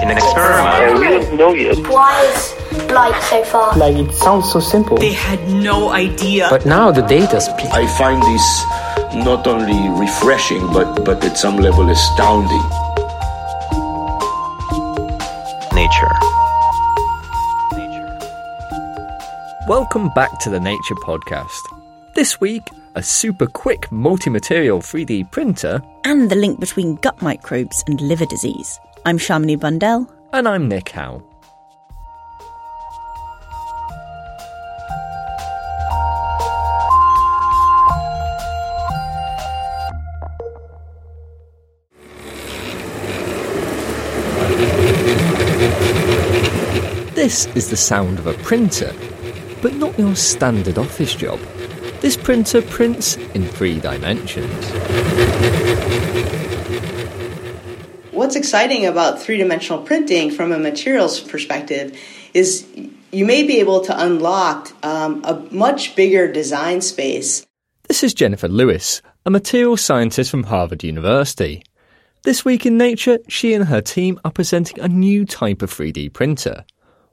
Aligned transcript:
In 0.00 0.10
an 0.10 0.16
experiment. 0.16 1.00
we 1.00 1.06
don't 1.06 1.36
know 1.36 1.52
yet. 1.52 1.76
Why 1.86 2.24
is 2.24 2.90
light 2.90 3.20
so 3.24 3.44
far? 3.44 3.76
Like 3.76 3.94
it 3.96 4.10
sounds 4.14 4.50
so 4.50 4.58
simple. 4.58 4.96
They 4.96 5.12
had 5.12 5.46
no 5.50 5.90
idea. 5.90 6.46
But 6.48 6.64
now 6.64 6.90
the 6.90 7.02
data 7.02 7.40
speaks. 7.42 7.68
I 7.72 7.86
find 7.98 8.22
this 8.22 8.64
not 9.24 9.46
only 9.46 9.90
refreshing, 10.00 10.66
but, 10.72 11.04
but 11.04 11.22
at 11.24 11.36
some 11.36 11.58
level 11.58 11.90
astounding. 11.90 12.62
Nature. 15.74 16.16
Welcome 19.68 20.08
back 20.14 20.38
to 20.40 20.50
the 20.50 20.60
Nature 20.60 20.96
Podcast. 21.04 21.60
This 22.14 22.40
week, 22.40 22.70
a 22.94 23.02
super 23.02 23.46
quick 23.46 23.90
multi 23.90 24.30
material 24.30 24.80
3D 24.80 25.30
printer, 25.30 25.82
and 26.04 26.30
the 26.30 26.36
link 26.36 26.60
between 26.60 26.96
gut 26.96 27.20
microbes 27.22 27.82
and 27.86 28.00
liver 28.00 28.26
disease. 28.26 28.78
I'm 29.04 29.18
Shamini 29.18 29.58
Bundell. 29.58 30.10
and 30.32 30.48
I'm 30.48 30.68
Nick 30.68 30.90
Howe. 30.90 31.22
This 47.14 47.46
is 47.54 47.70
the 47.70 47.76
sound 47.76 48.18
of 48.18 48.26
a 48.26 48.34
printer, 48.34 48.92
but 49.60 49.74
not 49.74 49.96
your 49.98 50.16
standard 50.16 50.76
office 50.76 51.14
job. 51.14 51.38
This 52.02 52.16
printer 52.16 52.60
prints 52.62 53.16
in 53.16 53.46
three 53.46 53.78
dimensions. 53.78 54.50
What's 58.10 58.34
exciting 58.34 58.86
about 58.86 59.22
three 59.22 59.36
dimensional 59.36 59.84
printing 59.84 60.32
from 60.32 60.50
a 60.50 60.58
materials 60.58 61.20
perspective 61.20 61.96
is 62.34 62.66
you 63.12 63.24
may 63.24 63.44
be 63.44 63.60
able 63.60 63.82
to 63.82 63.96
unlock 63.96 64.72
um, 64.84 65.22
a 65.24 65.34
much 65.54 65.94
bigger 65.94 66.26
design 66.26 66.80
space. 66.80 67.46
This 67.86 68.02
is 68.02 68.14
Jennifer 68.14 68.48
Lewis, 68.48 69.00
a 69.24 69.30
materials 69.30 69.80
scientist 69.80 70.28
from 70.28 70.42
Harvard 70.42 70.82
University. 70.82 71.62
This 72.24 72.44
week 72.44 72.66
in 72.66 72.76
Nature, 72.76 73.20
she 73.28 73.54
and 73.54 73.66
her 73.66 73.80
team 73.80 74.18
are 74.24 74.32
presenting 74.32 74.80
a 74.80 74.88
new 74.88 75.24
type 75.24 75.62
of 75.62 75.70
3D 75.70 76.12
printer, 76.12 76.64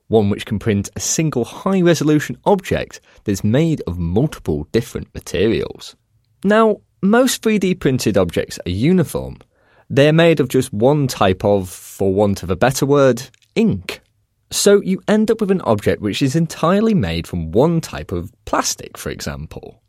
one 0.10 0.30
which 0.30 0.46
can 0.46 0.60
print 0.60 0.90
a 0.96 1.00
single 1.00 1.46
high 1.46 1.82
resolution 1.82 2.38
object 2.46 3.00
that's 3.24 3.44
made 3.44 3.82
of 3.88 3.98
multiple 3.98 4.68
different 4.72 5.14
materials. 5.16 5.96
Now, 6.44 6.82
most 7.02 7.42
3D 7.42 7.80
printed 7.80 8.18
objects 8.18 8.60
are 8.66 8.70
uniform. 8.70 9.38
They're 9.90 10.14
made 10.14 10.40
of 10.40 10.50
just 10.50 10.74
one 10.74 11.08
type 11.08 11.46
of, 11.46 11.70
for 11.70 12.14
want 12.14 12.44
of 12.44 12.50
a 12.50 12.56
better 12.56 12.86
word, 12.86 13.24
ink. 13.56 14.02
So 14.52 14.82
you 14.82 15.02
end 15.08 15.32
up 15.32 15.42
with 15.42 15.52
an 15.52 15.62
object 15.62 16.02
which 16.02 16.22
is 16.22 16.36
entirely 16.36 16.94
made 16.94 17.28
from 17.28 17.52
one 17.52 17.82
type 17.82 18.12
of 18.12 18.34
plastic, 18.46 18.98
for 18.98 19.10
example. 19.10 19.82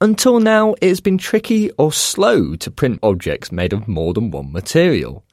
Until 0.00 0.38
now, 0.38 0.74
it 0.80 0.88
has 0.88 1.00
been 1.00 1.18
tricky 1.18 1.70
or 1.72 1.92
slow 1.92 2.54
to 2.56 2.70
print 2.70 3.00
objects 3.02 3.50
made 3.50 3.72
of 3.72 3.88
more 3.88 4.12
than 4.12 4.30
one 4.30 4.52
material. 4.52 5.24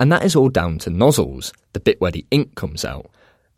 And 0.00 0.10
that 0.12 0.24
is 0.24 0.34
all 0.34 0.48
down 0.48 0.78
to 0.80 0.90
nozzles, 0.90 1.52
the 1.72 1.80
bit 1.80 2.00
where 2.00 2.10
the 2.10 2.26
ink 2.30 2.54
comes 2.54 2.84
out. 2.84 3.10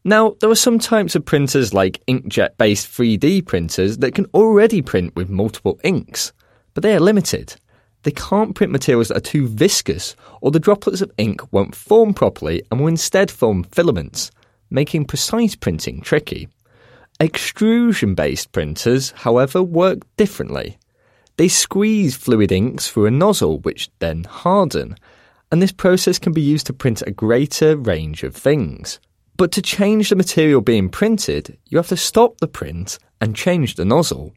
Now, 0.06 0.36
there 0.40 0.50
are 0.50 0.54
some 0.54 0.78
types 0.78 1.14
of 1.14 1.24
printers 1.24 1.72
like 1.72 2.04
inkjet 2.06 2.58
based 2.58 2.88
3D 2.88 3.46
printers 3.46 3.96
that 3.98 4.14
can 4.14 4.26
already 4.34 4.82
print 4.82 5.16
with 5.16 5.30
multiple 5.30 5.80
inks, 5.82 6.34
but 6.74 6.82
they 6.82 6.94
are 6.94 7.00
limited. 7.00 7.54
They 8.02 8.10
can't 8.10 8.54
print 8.54 8.70
materials 8.70 9.08
that 9.08 9.16
are 9.16 9.20
too 9.20 9.48
viscous, 9.48 10.14
or 10.42 10.50
the 10.50 10.60
droplets 10.60 11.00
of 11.00 11.10
ink 11.16 11.40
won't 11.54 11.74
form 11.74 12.12
properly 12.12 12.62
and 12.70 12.80
will 12.80 12.88
instead 12.88 13.30
form 13.30 13.64
filaments, 13.64 14.30
making 14.68 15.06
precise 15.06 15.54
printing 15.54 16.02
tricky. 16.02 16.48
Extrusion 17.18 18.14
based 18.14 18.52
printers, 18.52 19.12
however, 19.12 19.62
work 19.62 20.00
differently. 20.18 20.76
They 21.38 21.48
squeeze 21.48 22.14
fluid 22.14 22.52
inks 22.52 22.90
through 22.90 23.06
a 23.06 23.10
nozzle, 23.10 23.60
which 23.60 23.88
then 24.00 24.24
harden, 24.24 24.96
and 25.50 25.62
this 25.62 25.72
process 25.72 26.18
can 26.18 26.34
be 26.34 26.42
used 26.42 26.66
to 26.66 26.74
print 26.74 27.02
a 27.06 27.10
greater 27.10 27.74
range 27.74 28.22
of 28.22 28.36
things. 28.36 29.00
But 29.36 29.52
to 29.52 29.62
change 29.62 30.10
the 30.10 30.16
material 30.16 30.60
being 30.60 30.88
printed, 30.88 31.58
you 31.66 31.78
have 31.78 31.88
to 31.88 31.96
stop 31.96 32.38
the 32.38 32.48
print 32.48 32.98
and 33.20 33.34
change 33.34 33.74
the 33.74 33.84
nozzle. 33.84 34.32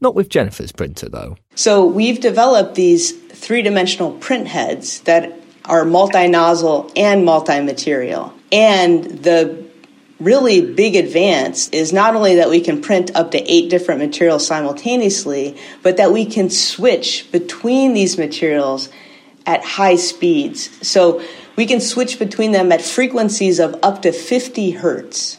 Not 0.00 0.14
with 0.14 0.30
Jennifer's 0.30 0.72
printer, 0.72 1.08
though. 1.08 1.36
So 1.54 1.84
we've 1.84 2.20
developed 2.20 2.74
these 2.74 3.12
three 3.12 3.62
dimensional 3.62 4.12
print 4.12 4.48
heads 4.48 5.00
that 5.02 5.32
are 5.66 5.84
multi 5.84 6.26
nozzle 6.26 6.90
and 6.96 7.24
multi 7.24 7.60
material. 7.60 8.32
And 8.50 9.04
the 9.04 9.64
really 10.18 10.74
big 10.74 10.96
advance 10.96 11.68
is 11.68 11.92
not 11.92 12.14
only 12.14 12.36
that 12.36 12.50
we 12.50 12.60
can 12.60 12.80
print 12.82 13.10
up 13.14 13.30
to 13.30 13.38
eight 13.50 13.70
different 13.70 14.00
materials 14.00 14.46
simultaneously, 14.46 15.56
but 15.82 15.96
that 15.98 16.12
we 16.12 16.26
can 16.26 16.50
switch 16.50 17.30
between 17.30 17.94
these 17.94 18.18
materials 18.18 18.90
at 19.46 19.64
high 19.64 19.96
speeds. 19.96 20.86
So 20.86 21.22
we 21.56 21.66
can 21.66 21.80
switch 21.80 22.18
between 22.18 22.52
them 22.52 22.72
at 22.72 22.82
frequencies 22.82 23.58
of 23.58 23.78
up 23.82 24.02
to 24.02 24.12
50 24.12 24.70
hertz. 24.72 25.36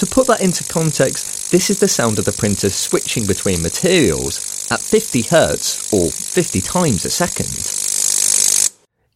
To 0.00 0.06
put 0.06 0.26
that 0.26 0.42
into 0.42 0.64
context, 0.64 1.50
this 1.50 1.70
is 1.70 1.80
the 1.80 1.88
sound 1.88 2.18
of 2.18 2.24
the 2.24 2.32
printer 2.32 2.70
switching 2.70 3.26
between 3.26 3.62
materials 3.62 4.68
at 4.70 4.80
50 4.80 5.22
hertz 5.22 5.92
or 5.92 6.10
50 6.10 6.60
times 6.60 7.04
a 7.04 7.10
second. 7.10 7.74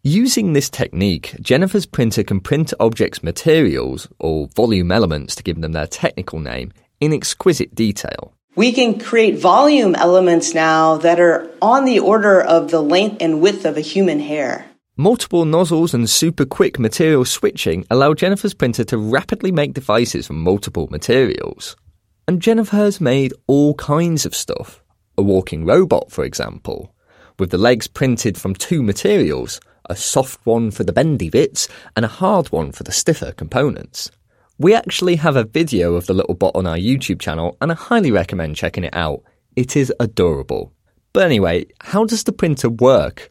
Using 0.05 0.53
this 0.53 0.71
technique, 0.71 1.35
Jennifer's 1.41 1.85
printer 1.85 2.23
can 2.23 2.41
print 2.41 2.73
objects' 2.79 3.23
materials, 3.23 4.09
or 4.21 4.47
volume 4.55 4.93
elements 4.93 5.35
to 5.35 5.43
give 5.43 5.61
them 5.61 5.73
their 5.73 5.89
technical 5.89 6.39
name, 6.39 6.73
in 7.01 7.13
exquisite 7.13 7.75
detail. 7.75 8.33
We 8.55 8.73
can 8.73 8.99
create 8.99 9.39
volume 9.39 9.95
elements 9.97 10.55
now 10.55 10.97
that 10.99 11.21
are 11.21 11.51
on 11.61 11.85
the 11.85 11.99
order 11.99 12.41
of 12.41 12.71
the 12.71 12.81
length 12.81 13.19
and 13.21 13.41
width 13.41 13.65
of 13.65 13.77
a 13.77 13.83
human 13.83 14.21
hair. 14.21 14.68
Multiple 15.01 15.45
nozzles 15.45 15.95
and 15.95 16.11
super 16.11 16.45
quick 16.45 16.77
material 16.77 17.25
switching 17.25 17.87
allow 17.89 18.15
Jennifer's 18.15 18.53
printer 18.53 18.83
to 18.83 18.99
rapidly 18.99 19.53
make 19.53 19.73
devices 19.73 20.27
from 20.27 20.43
multiple 20.43 20.89
materials. 20.91 21.77
And 22.27 22.43
Jennifer's 22.43 23.01
made 23.01 23.33
all 23.47 23.75
kinds 23.75 24.27
of 24.27 24.35
stuff. 24.35 24.83
A 25.17 25.23
walking 25.23 25.65
robot, 25.65 26.11
for 26.11 26.25
example, 26.25 26.93
with 27.39 27.51
the 27.51 27.59
legs 27.59 27.87
printed 27.87 28.37
from 28.37 28.55
two 28.55 28.83
materials 28.83 29.61
a 29.89 29.95
soft 29.95 30.45
one 30.45 30.73
for 30.73 30.83
the 30.83 30.93
bendy 30.93 31.31
bits 31.31 31.69
and 31.95 32.05
a 32.05 32.09
hard 32.09 32.49
one 32.49 32.73
for 32.73 32.83
the 32.83 32.91
stiffer 32.91 33.31
components. 33.31 34.11
We 34.59 34.75
actually 34.75 35.15
have 35.15 35.37
a 35.37 35.45
video 35.45 35.95
of 35.95 36.07
the 36.07 36.15
little 36.15 36.35
bot 36.35 36.57
on 36.57 36.67
our 36.67 36.77
YouTube 36.77 37.21
channel 37.21 37.57
and 37.61 37.71
I 37.71 37.77
highly 37.77 38.11
recommend 38.11 38.57
checking 38.57 38.83
it 38.83 38.97
out. 38.97 39.23
It 39.55 39.77
is 39.77 39.93
adorable. 40.01 40.73
But 41.13 41.23
anyway, 41.23 41.67
how 41.83 42.05
does 42.05 42.25
the 42.25 42.33
printer 42.33 42.69
work? 42.69 43.31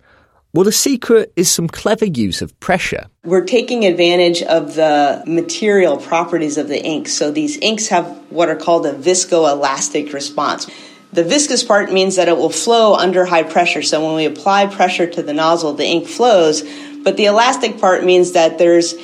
Well, 0.53 0.63
the 0.63 0.71
secret 0.71 1.33
is 1.35 1.51
some 1.51 1.67
clever 1.67 2.05
use 2.05 2.41
of 2.41 2.57
pressure. 2.59 3.07
We're 3.23 3.45
taking 3.45 3.85
advantage 3.85 4.41
of 4.43 4.75
the 4.75 5.23
material 5.27 5.97
properties 5.97 6.57
of 6.57 6.67
the 6.67 6.81
ink. 6.81 7.07
So 7.09 7.31
these 7.31 7.57
inks 7.57 7.87
have 7.87 8.05
what 8.29 8.49
are 8.49 8.55
called 8.55 8.85
a 8.85 8.93
viscoelastic 8.93 10.13
response. 10.13 10.67
The 11.13 11.23
viscous 11.23 11.63
part 11.63 11.91
means 11.91 12.15
that 12.15 12.27
it 12.27 12.37
will 12.37 12.49
flow 12.49 12.95
under 12.95 13.25
high 13.25 13.43
pressure. 13.43 13.81
So 13.81 14.05
when 14.05 14.15
we 14.15 14.25
apply 14.25 14.67
pressure 14.67 15.07
to 15.07 15.21
the 15.21 15.33
nozzle, 15.33 15.73
the 15.73 15.85
ink 15.85 16.07
flows. 16.07 16.63
But 17.03 17.17
the 17.17 17.25
elastic 17.25 17.79
part 17.79 18.03
means 18.03 18.31
that 18.31 18.57
there's 18.57 18.95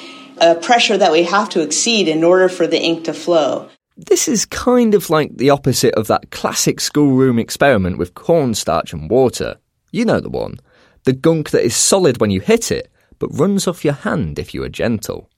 a 0.42 0.56
pressure 0.56 0.98
that 0.98 1.12
we 1.12 1.24
have 1.24 1.50
to 1.50 1.62
exceed 1.62 2.08
in 2.08 2.24
order 2.24 2.50
for 2.50 2.68
the 2.68 2.82
ink 2.82 3.06
to 3.06 3.14
flow. 3.14 3.70
This 3.96 4.28
is 4.28 4.46
kind 4.46 4.96
of 4.96 5.10
like 5.10 5.38
the 5.38 5.52
opposite 5.52 5.94
of 5.94 6.08
that 6.08 6.32
classic 6.32 6.80
schoolroom 6.80 7.38
experiment 7.38 7.98
with 7.98 8.16
cornstarch 8.16 8.92
and 8.92 9.10
water. 9.10 9.58
You 9.92 10.06
know 10.06 10.20
the 10.20 10.30
one. 10.30 10.60
The 11.06 11.14
gunk 11.14 11.50
that 11.50 11.64
is 11.64 11.76
solid 11.76 12.22
when 12.22 12.32
you 12.32 12.40
hit 12.40 12.72
it, 12.72 12.90
but 13.20 13.38
runs 13.38 13.68
off 13.68 13.84
your 13.84 13.94
hand 13.94 14.40
if 14.40 14.54
you 14.54 14.64
are 14.64 14.70
gentle. 14.70 15.30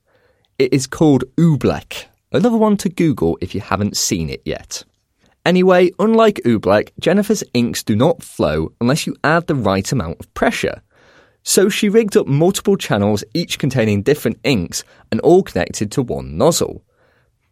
It 0.59 0.73
is 0.73 0.88
called 0.88 1.23
oobleck. 1.38 2.06
Another 2.31 2.57
one 2.57 2.77
to 2.77 2.89
Google 2.89 3.38
if 3.41 3.56
you 3.56 3.62
haven't 3.62 3.97
seen 3.97 4.29
it 4.29 4.41
yet. 4.45 4.83
Anyway, 5.45 5.91
unlike 6.00 6.41
oobleck, 6.45 6.89
Jennifer's 7.00 7.44
inks 7.53 7.83
do 7.83 7.95
not 7.95 8.23
flow 8.23 8.73
unless 8.81 9.06
you 9.06 9.15
add 9.23 9.47
the 9.47 9.56
right 9.56 9.91
amount 9.91 10.19
of 10.19 10.33
pressure. 10.33 10.81
So 11.44 11.69
she 11.69 11.89
rigged 11.89 12.17
up 12.17 12.27
multiple 12.27 12.77
channels, 12.77 13.23
each 13.33 13.59
containing 13.59 14.01
different 14.01 14.39
inks 14.44 14.83
and 15.12 15.21
all 15.21 15.44
connected 15.44 15.91
to 15.91 16.01
one 16.01 16.38
nozzle. 16.38 16.83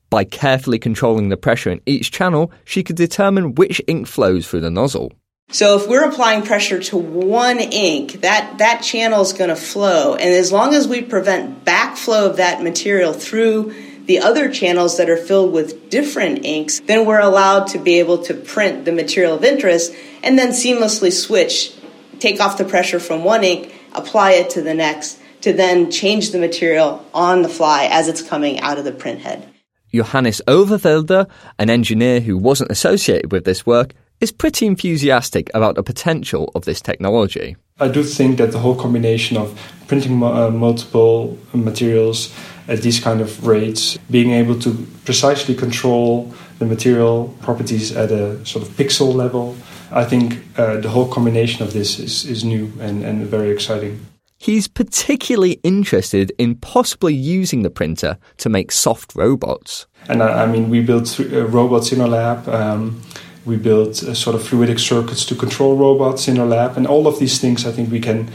By 0.09 0.23
carefully 0.23 0.79
controlling 0.79 1.29
the 1.29 1.37
pressure 1.37 1.69
in 1.69 1.81
each 1.85 2.11
channel, 2.11 2.51
she 2.65 2.83
could 2.83 2.95
determine 2.95 3.55
which 3.55 3.81
ink 3.87 4.07
flows 4.07 4.47
through 4.47 4.61
the 4.61 4.71
nozzle. 4.71 5.11
So 5.49 5.77
if 5.77 5.87
we're 5.87 6.09
applying 6.09 6.41
pressure 6.41 6.79
to 6.79 6.97
one 6.97 7.59
ink, 7.59 8.21
that, 8.21 8.57
that 8.57 8.81
channel 8.81 9.21
is 9.21 9.33
going 9.33 9.49
to 9.49 9.55
flow. 9.55 10.15
And 10.15 10.29
as 10.29 10.51
long 10.51 10.73
as 10.73 10.87
we 10.87 11.01
prevent 11.01 11.63
backflow 11.63 12.27
of 12.29 12.37
that 12.37 12.63
material 12.63 13.13
through 13.13 13.73
the 14.05 14.19
other 14.19 14.51
channels 14.51 14.97
that 14.97 15.09
are 15.09 15.17
filled 15.17 15.53
with 15.53 15.89
different 15.89 16.43
inks, 16.43 16.79
then 16.81 17.05
we're 17.05 17.19
allowed 17.19 17.67
to 17.67 17.77
be 17.77 17.99
able 17.99 18.23
to 18.23 18.33
print 18.33 18.85
the 18.85 18.91
material 18.91 19.35
of 19.35 19.43
interest 19.43 19.93
and 20.23 20.39
then 20.39 20.49
seamlessly 20.49 21.11
switch, 21.11 21.73
take 22.19 22.39
off 22.39 22.57
the 22.57 22.65
pressure 22.65 22.99
from 22.99 23.23
one 23.23 23.43
ink, 23.43 23.73
apply 23.93 24.31
it 24.31 24.49
to 24.51 24.61
the 24.61 24.73
next, 24.73 25.19
to 25.41 25.53
then 25.53 25.91
change 25.91 26.31
the 26.31 26.39
material 26.39 27.05
on 27.13 27.43
the 27.43 27.49
fly 27.49 27.87
as 27.91 28.07
it's 28.07 28.21
coming 28.21 28.59
out 28.59 28.77
of 28.77 28.85
the 28.85 28.91
print 28.91 29.21
head. 29.21 29.47
Johannes 29.93 30.41
Overvelder, 30.47 31.29
an 31.59 31.69
engineer 31.69 32.19
who 32.21 32.37
wasn't 32.37 32.71
associated 32.71 33.31
with 33.31 33.45
this 33.45 33.65
work, 33.65 33.93
is 34.23 34.31
pretty 34.31 34.65
enthusiastic 34.65 35.51
about 35.53 35.75
the 35.75 35.83
potential 35.83 36.49
of 36.55 36.63
this 36.63 36.79
technology. 36.79 37.57
I 37.79 37.89
do 37.89 38.03
think 38.03 38.37
that 38.37 38.53
the 38.53 38.59
whole 38.59 38.75
combination 38.75 39.35
of 39.35 39.59
printing 39.87 40.23
uh, 40.23 40.49
multiple 40.49 41.37
materials 41.53 42.33
at 42.69 42.81
these 42.81 43.01
kind 43.01 43.19
of 43.19 43.45
rates, 43.45 43.97
being 44.09 44.31
able 44.31 44.57
to 44.59 44.87
precisely 45.03 45.53
control 45.53 46.33
the 46.59 46.65
material 46.65 47.35
properties 47.41 47.91
at 47.91 48.11
a 48.11 48.43
sort 48.45 48.65
of 48.65 48.71
pixel 48.77 49.13
level, 49.13 49.57
I 49.91 50.05
think 50.05 50.39
uh, 50.57 50.77
the 50.77 50.89
whole 50.89 51.09
combination 51.09 51.61
of 51.61 51.73
this 51.73 51.99
is, 51.99 52.23
is 52.25 52.45
new 52.45 52.71
and, 52.79 53.03
and 53.03 53.25
very 53.27 53.51
exciting. 53.51 54.05
He's 54.37 54.69
particularly 54.69 55.59
interested 55.63 56.31
in 56.37 56.55
possibly 56.55 57.13
using 57.13 57.63
the 57.63 57.69
printer 57.69 58.17
to 58.37 58.49
make 58.49 58.71
soft 58.71 59.15
robots. 59.15 59.85
And 60.07 60.23
I, 60.23 60.43
I 60.43 60.45
mean, 60.47 60.69
we 60.69 60.81
built 60.81 61.19
uh, 61.19 61.45
robots 61.47 61.91
in 61.91 61.99
our 61.99 62.07
lab. 62.07 62.47
Um, 62.47 63.01
we 63.45 63.57
built 63.57 64.03
uh, 64.03 64.13
sort 64.13 64.35
of 64.35 64.41
fluidic 64.41 64.79
circuits 64.79 65.25
to 65.25 65.35
control 65.35 65.75
robots 65.75 66.27
in 66.27 66.39
our 66.39 66.45
lab, 66.45 66.77
and 66.77 66.87
all 66.87 67.07
of 67.07 67.19
these 67.19 67.39
things 67.39 67.65
I 67.65 67.71
think 67.71 67.91
we 67.91 67.99
can 67.99 68.29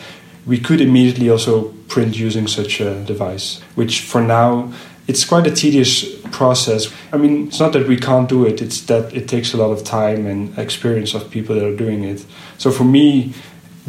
we 0.46 0.58
could 0.58 0.80
immediately 0.80 1.28
also 1.28 1.74
print 1.88 2.16
using 2.16 2.46
such 2.46 2.80
a 2.80 3.04
device. 3.04 3.60
Which 3.74 4.00
for 4.00 4.20
now 4.20 4.72
it's 5.06 5.24
quite 5.24 5.46
a 5.46 5.50
tedious 5.50 6.20
process. 6.30 6.92
I 7.12 7.16
mean, 7.16 7.48
it's 7.48 7.60
not 7.60 7.72
that 7.72 7.88
we 7.88 7.96
can't 7.96 8.28
do 8.28 8.44
it; 8.46 8.60
it's 8.60 8.82
that 8.82 9.14
it 9.14 9.28
takes 9.28 9.54
a 9.54 9.56
lot 9.56 9.70
of 9.70 9.84
time 9.84 10.26
and 10.26 10.56
experience 10.58 11.14
of 11.14 11.30
people 11.30 11.54
that 11.54 11.64
are 11.64 11.76
doing 11.76 12.04
it. 12.04 12.24
So 12.58 12.70
for 12.70 12.84
me, 12.84 13.34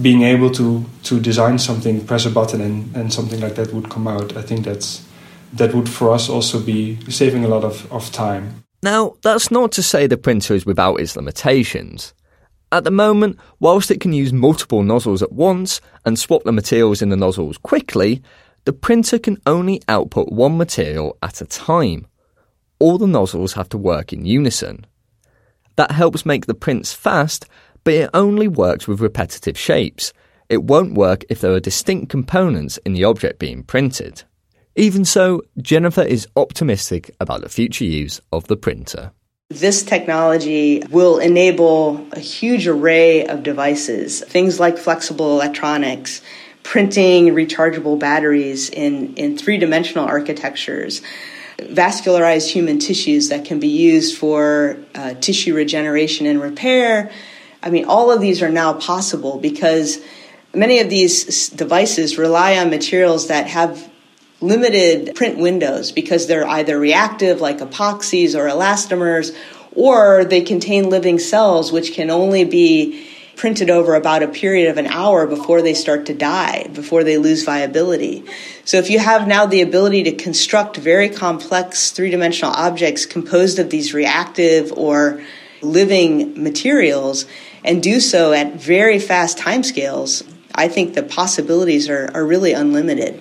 being 0.02 0.24
able 0.24 0.50
to 0.52 0.86
to 1.04 1.20
design 1.20 1.60
something, 1.60 2.06
press 2.06 2.26
a 2.26 2.30
button, 2.30 2.62
and, 2.62 2.96
and 2.96 3.14
something 3.14 3.42
like 3.42 3.56
that 3.56 3.74
would 3.74 3.90
come 3.90 4.08
out. 4.08 4.38
I 4.38 4.42
think 4.42 4.66
that's 4.66 5.04
that 5.54 5.74
would 5.74 5.90
for 5.90 6.12
us 6.12 6.30
also 6.30 6.60
be 6.60 6.98
saving 7.10 7.44
a 7.44 7.48
lot 7.48 7.64
of, 7.64 7.92
of 7.92 8.12
time. 8.12 8.64
Now, 8.82 9.16
that's 9.22 9.52
not 9.52 9.72
to 9.74 9.84
say 9.84 10.08
the 10.08 10.18
printer 10.18 10.54
is 10.54 10.66
without 10.66 11.00
its 11.00 11.16
limitations. 11.16 12.14
At 12.72 12.84
the 12.84 12.92
moment, 12.92 13.38
whilst 13.60 13.92
it 13.92 14.00
can 14.00 14.14
use 14.14 14.32
multiple 14.32 14.84
nozzles 14.84 15.24
at 15.24 15.32
once 15.32 15.82
and 16.06 16.18
swap 16.18 16.44
the 16.44 16.52
materials 16.52 17.02
in 17.02 17.10
the 17.10 17.18
nozzles 17.18 17.58
quickly, 17.58 18.22
the 18.66 18.74
printer 18.74 19.20
can 19.20 19.42
only 19.46 19.82
output 19.88 20.32
one 20.32 20.58
material 20.58 21.18
at 21.24 21.42
a 21.42 21.46
time. 21.46 22.08
All 22.80 22.98
the 22.98 23.08
nozzles 23.08 23.54
have 23.54 23.70
to 23.70 23.78
work 23.78 24.14
in 24.14 24.26
unison. 24.26 24.86
That 25.76 25.92
helps 25.92 26.26
make 26.26 26.46
the 26.46 26.54
prints 26.54 26.94
fast 26.94 27.46
but 27.84 27.94
it 27.94 28.10
only 28.14 28.48
works 28.48 28.88
with 28.88 29.02
repetitive 29.02 29.58
shapes. 29.58 30.14
It 30.50 30.64
won't 30.64 30.94
work 30.94 31.24
if 31.30 31.42
there 31.42 31.54
are 31.54 31.60
distinct 31.60 32.10
components 32.10 32.78
in 32.86 32.94
the 32.94 33.04
object 33.04 33.40
being 33.40 33.64
printed. 33.64 34.24
Even 34.80 35.04
so, 35.04 35.42
Jennifer 35.62 36.04
is 36.04 36.26
optimistic 36.38 37.14
about 37.20 37.42
the 37.42 37.50
future 37.50 37.84
use 37.84 38.22
of 38.32 38.48
the 38.48 38.56
printer. 38.56 39.12
This 39.50 39.84
technology 39.84 40.82
will 40.90 41.20
enable 41.20 42.08
a 42.14 42.20
huge 42.22 42.66
array 42.66 43.26
of 43.28 43.44
devices, 43.44 44.22
things 44.22 44.58
like 44.58 44.78
flexible 44.78 45.34
electronics, 45.34 46.22
printing 46.64 47.26
rechargeable 47.36 48.00
batteries 48.00 48.70
in, 48.70 49.16
in 49.16 49.38
three 49.38 49.58
dimensional 49.58 50.06
architectures, 50.06 51.02
vascularized 51.58 52.50
human 52.50 52.80
tissues 52.80 53.28
that 53.28 53.44
can 53.44 53.60
be 53.60 53.68
used 53.68 54.18
for 54.18 54.78
uh, 54.96 55.14
tissue 55.16 55.54
regeneration 55.56 56.26
and 56.26 56.42
repair, 56.42 57.12
I 57.62 57.70
mean, 57.70 57.84
all 57.84 58.14
of 58.14 58.22
these 58.22 58.42
are 58.42 58.50
now 58.50 58.72
possible 58.72 59.40
because 59.40 60.00
many 60.54 60.80
of 60.80 60.90
these 60.90 61.50
devices 61.50 62.18
rely 62.18 62.58
on 62.58 62.70
materials 62.70 63.28
that 63.28 63.48
have 63.48 63.89
limited 64.42 65.16
print 65.16 65.38
windows 65.38 65.92
because 65.92 66.28
they're 66.28 66.48
either 66.48 66.80
reactive, 66.80 67.42
like 67.42 67.60
epoxies 67.60 68.36
or 68.36 68.48
elastomers, 68.48 69.36
or 69.74 70.26
they 70.26 70.42
contain 70.42 70.90
living 70.90 71.20
cells, 71.20 71.72
which 71.72 71.94
can 71.94 72.10
only 72.10 72.44
be 72.44 73.06
printed 73.36 73.70
over 73.70 73.96
about 73.96 74.22
a 74.22 74.28
period 74.28 74.70
of 74.70 74.78
an 74.78 74.88
hour 74.88 75.26
before 75.26 75.62
they 75.62 75.74
start 75.74 76.08
to 76.08 76.14
die, 76.14 76.68
before 76.74 77.06
they 77.06 77.18
lose 77.18 77.44
viability. 77.44 78.24
So 78.66 78.78
if 78.78 78.90
you 78.90 79.00
have 79.00 79.28
now 79.28 79.46
the 79.46 79.62
ability 79.62 80.04
to 80.04 80.12
construct 80.12 80.76
very 80.76 81.08
complex 81.08 81.92
three 81.92 82.10
dimensional 82.10 82.54
objects 82.54 83.06
composed 83.06 83.58
of 83.58 83.70
these 83.70 83.94
reactive 83.94 84.74
or 84.74 85.24
living 85.62 86.42
materials, 86.42 87.26
and 87.64 87.84
do 87.84 88.00
so 88.00 88.34
at 88.34 88.56
very 88.56 89.00
fast 89.00 89.38
timescales, 89.38 90.26
I 90.56 90.68
think 90.68 90.94
the 90.94 91.04
possibilities 91.04 91.90
are, 91.90 92.10
are 92.14 92.26
really 92.26 92.54
unlimited. 92.54 93.20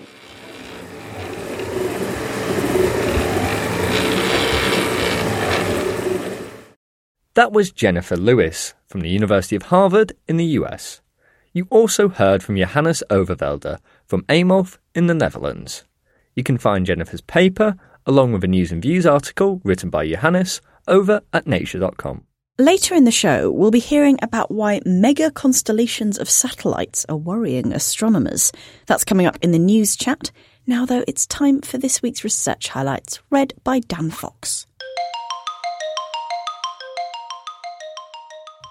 That 7.39 7.53
was 7.53 7.71
Jennifer 7.71 8.17
Lewis 8.17 8.75
from 8.89 9.01
the 9.01 9.09
University 9.09 9.55
of 9.55 9.71
Harvard 9.71 10.13
in 10.27 10.39
the 10.39 10.59
US. 10.59 11.01
You 11.53 11.69
also 11.71 12.09
heard 12.09 12.43
from 12.43 12.57
Johannes 12.57 13.01
Overvelde 13.11 13.79
from 14.05 14.25
Eemhof 14.25 14.79
in 14.93 15.07
the 15.07 15.15
Netherlands. 15.15 15.85
You 16.35 16.43
can 16.43 16.59
find 16.59 16.85
Jennifer's 16.85 17.21
paper, 17.21 17.77
along 18.07 18.33
with 18.33 18.43
a 18.43 18.49
news 18.49 18.73
and 18.73 18.83
views 18.83 19.07
article 19.07 19.61
written 19.63 19.89
by 19.89 20.05
Johannes, 20.05 20.61
over 20.89 21.21
at 21.33 21.47
nature.com. 21.47 22.25
Later 22.59 22.97
in 22.97 23.05
the 23.05 23.13
show, 23.13 23.53
we'll 23.53 23.71
be 23.71 23.79
hearing 23.79 24.19
about 24.21 24.51
why 24.51 24.81
mega 24.85 25.31
constellations 25.31 26.19
of 26.19 26.29
satellites 26.29 27.07
are 27.09 27.17
worrying 27.17 27.73
astronomers. 27.73 28.51
That's 28.87 29.05
coming 29.05 29.27
up 29.27 29.39
in 29.43 29.53
the 29.53 29.61
news 29.61 29.95
chat. 29.95 30.33
Now, 30.67 30.85
though, 30.87 31.05
it's 31.07 31.25
time 31.25 31.61
for 31.61 31.79
this 31.79 32.03
week's 32.03 32.25
research 32.25 32.67
highlights, 32.67 33.21
read 33.31 33.55
by 33.63 33.79
Dan 33.79 34.11
Fox. 34.11 34.67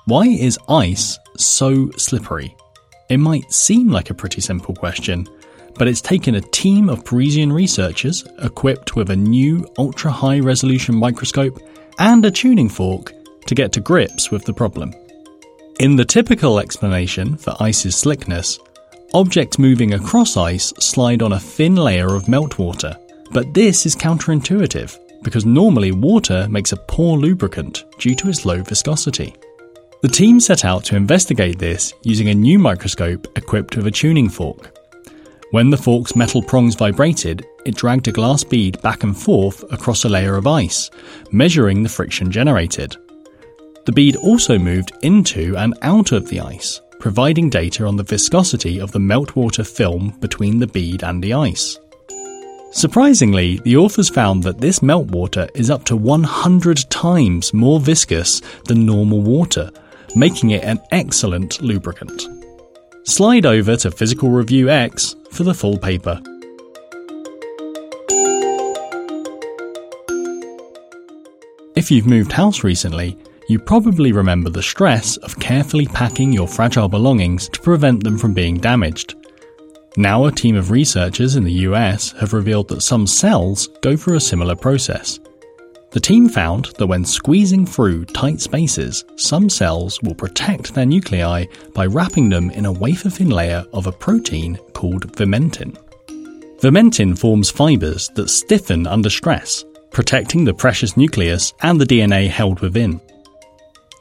Why 0.08 0.28
is 0.28 0.58
ice 0.70 1.20
so 1.36 1.92
slippery? 1.98 2.56
It 3.10 3.18
might 3.18 3.52
seem 3.52 3.90
like 3.90 4.10
a 4.10 4.14
pretty 4.14 4.40
simple 4.40 4.74
question, 4.74 5.28
but 5.76 5.90
it's 5.90 6.00
taken 6.00 6.36
a 6.36 6.42
team 6.42 6.88
of 6.88 7.04
Parisian 7.04 7.52
researchers 7.52 8.24
equipped 8.42 8.96
with 8.96 9.10
a 9.10 9.18
new 9.18 9.68
ultra 9.78 10.10
high 10.10 10.40
resolution 10.40 10.96
microscope 10.96 11.60
and 12.00 12.24
a 12.24 12.32
tuning 12.32 12.70
fork 12.70 13.12
to 13.48 13.54
get 13.54 13.74
to 13.74 13.82
grips 13.82 14.32
with 14.32 14.46
the 14.46 14.54
problem. 14.54 14.94
In 15.82 15.98
the 15.98 16.06
typical 16.06 16.60
explanation 16.60 17.36
for 17.36 17.58
ice's 17.60 17.98
slickness, 17.98 18.60
objects 19.14 19.60
moving 19.60 19.94
across 19.94 20.38
ice 20.38 20.68
slide 20.80 21.22
on 21.22 21.34
a 21.34 21.40
thin 21.40 21.76
layer 21.76 22.16
of 22.16 22.28
meltwater. 22.28 22.98
But 23.34 23.54
this 23.54 23.86
is 23.86 23.94
counterintuitive 23.94 24.98
because 25.22 25.46
normally 25.46 25.92
water 25.92 26.48
makes 26.50 26.72
a 26.72 26.78
poor 26.78 27.18
lubricant 27.18 27.84
due 28.00 28.16
to 28.16 28.30
its 28.30 28.46
low 28.46 28.64
viscosity. 28.64 29.36
The 30.02 30.08
team 30.08 30.40
set 30.40 30.64
out 30.64 30.84
to 30.86 30.96
investigate 30.96 31.58
this 31.58 31.92
using 32.04 32.30
a 32.30 32.36
new 32.36 32.60
microscope 32.60 33.36
equipped 33.36 33.76
with 33.76 33.88
a 33.88 33.92
tuning 33.92 34.30
fork. 34.30 34.78
When 35.50 35.72
the 35.72 35.78
fork's 35.78 36.16
metal 36.16 36.44
prongs 36.44 36.76
vibrated, 36.76 37.48
it 37.66 37.76
dragged 37.76 38.08
a 38.08 38.12
glass 38.12 38.44
bead 38.44 38.80
back 38.84 39.02
and 39.02 39.18
forth 39.18 39.64
across 39.72 40.04
a 40.04 40.10
layer 40.10 40.36
of 40.36 40.46
ice, 40.46 40.92
measuring 41.32 41.82
the 41.82 41.90
friction 41.90 42.30
generated. 42.30 42.96
The 43.88 43.92
bead 43.92 44.18
also 44.18 44.60
moved 44.60 44.92
into 45.02 45.58
and 45.58 45.74
out 45.82 46.12
of 46.12 46.30
the 46.30 46.42
ice, 46.42 46.80
providing 47.00 47.50
data 47.50 47.86
on 47.86 47.96
the 47.96 48.04
viscosity 48.04 48.80
of 48.80 48.92
the 48.92 49.00
meltwater 49.00 49.66
film 49.66 50.10
between 50.20 50.60
the 50.60 50.68
bead 50.68 51.04
and 51.04 51.24
the 51.24 51.34
ice. 51.34 51.80
Surprisingly, 52.72 53.58
the 53.64 53.78
authors 53.78 54.10
found 54.10 54.44
that 54.44 54.60
this 54.60 54.80
meltwater 54.80 55.50
is 55.56 55.72
up 55.72 55.86
to 55.86 55.96
100 55.96 56.86
times 56.92 57.52
more 57.52 57.80
viscous 57.80 58.42
than 58.66 58.86
normal 58.86 59.22
water, 59.22 59.72
making 60.16 60.52
it 60.52 60.64
an 60.64 60.80
excellent 60.92 61.62
lubricant. 61.62 62.28
Slide 63.04 63.46
over 63.46 63.76
to 63.78 63.92
Physical 63.92 64.30
Review 64.30 64.70
X 64.70 65.16
for 65.32 65.44
the 65.44 65.54
full 65.54 65.78
paper. 65.78 66.22
If 71.76 71.92
you've 71.92 72.08
moved 72.08 72.32
house 72.32 72.64
recently, 72.64 73.18
you 73.50 73.60
probably 73.60 74.12
remember 74.12 74.50
the 74.50 74.64
stress 74.64 75.16
of 75.18 75.40
carefully 75.40 75.86
packing 75.86 76.34
your 76.34 76.48
fragile 76.48 76.90
belongings 76.90 77.48
to 77.50 77.62
prevent 77.62 78.04
them 78.04 78.18
from 78.18 78.34
being 78.34 78.58
damaged. 78.58 79.16
Now, 79.96 80.26
a 80.26 80.32
team 80.32 80.56
of 80.56 80.70
researchers 80.70 81.36
in 81.38 81.44
the 81.44 81.66
US 81.70 82.12
have 82.14 82.34
revealed 82.34 82.68
that 82.70 82.82
some 82.82 83.08
cells 83.08 83.70
go 83.82 83.96
through 83.96 84.18
a 84.18 84.20
similar 84.20 84.56
process. 84.56 85.20
The 85.92 86.00
team 86.02 86.28
found 86.28 86.66
that 86.78 86.88
when 86.88 87.06
squeezing 87.06 87.66
through 87.66 88.06
tight 88.06 88.42
spaces, 88.42 89.06
some 89.16 89.50
cells 89.50 90.02
will 90.04 90.16
protect 90.16 90.74
their 90.74 90.86
nuclei 90.86 91.46
by 91.74 91.86
wrapping 91.86 92.30
them 92.30 92.52
in 92.52 92.66
a 92.66 92.72
wafer 92.72 93.10
thin 93.10 93.30
layer 93.30 93.66
of 93.72 93.88
a 93.88 93.92
protein 93.92 94.58
called 94.74 95.12
vimentin. 95.14 95.78
Vimentin 96.60 97.18
forms 97.18 97.50
fibers 97.50 98.10
that 98.16 98.30
stiffen 98.30 98.86
under 98.86 99.10
stress, 99.10 99.64
protecting 99.92 100.44
the 100.44 100.54
precious 100.54 100.98
nucleus 100.98 101.54
and 101.62 101.80
the 101.80 101.86
DNA 101.86 102.28
held 102.28 102.60
within. 102.60 103.00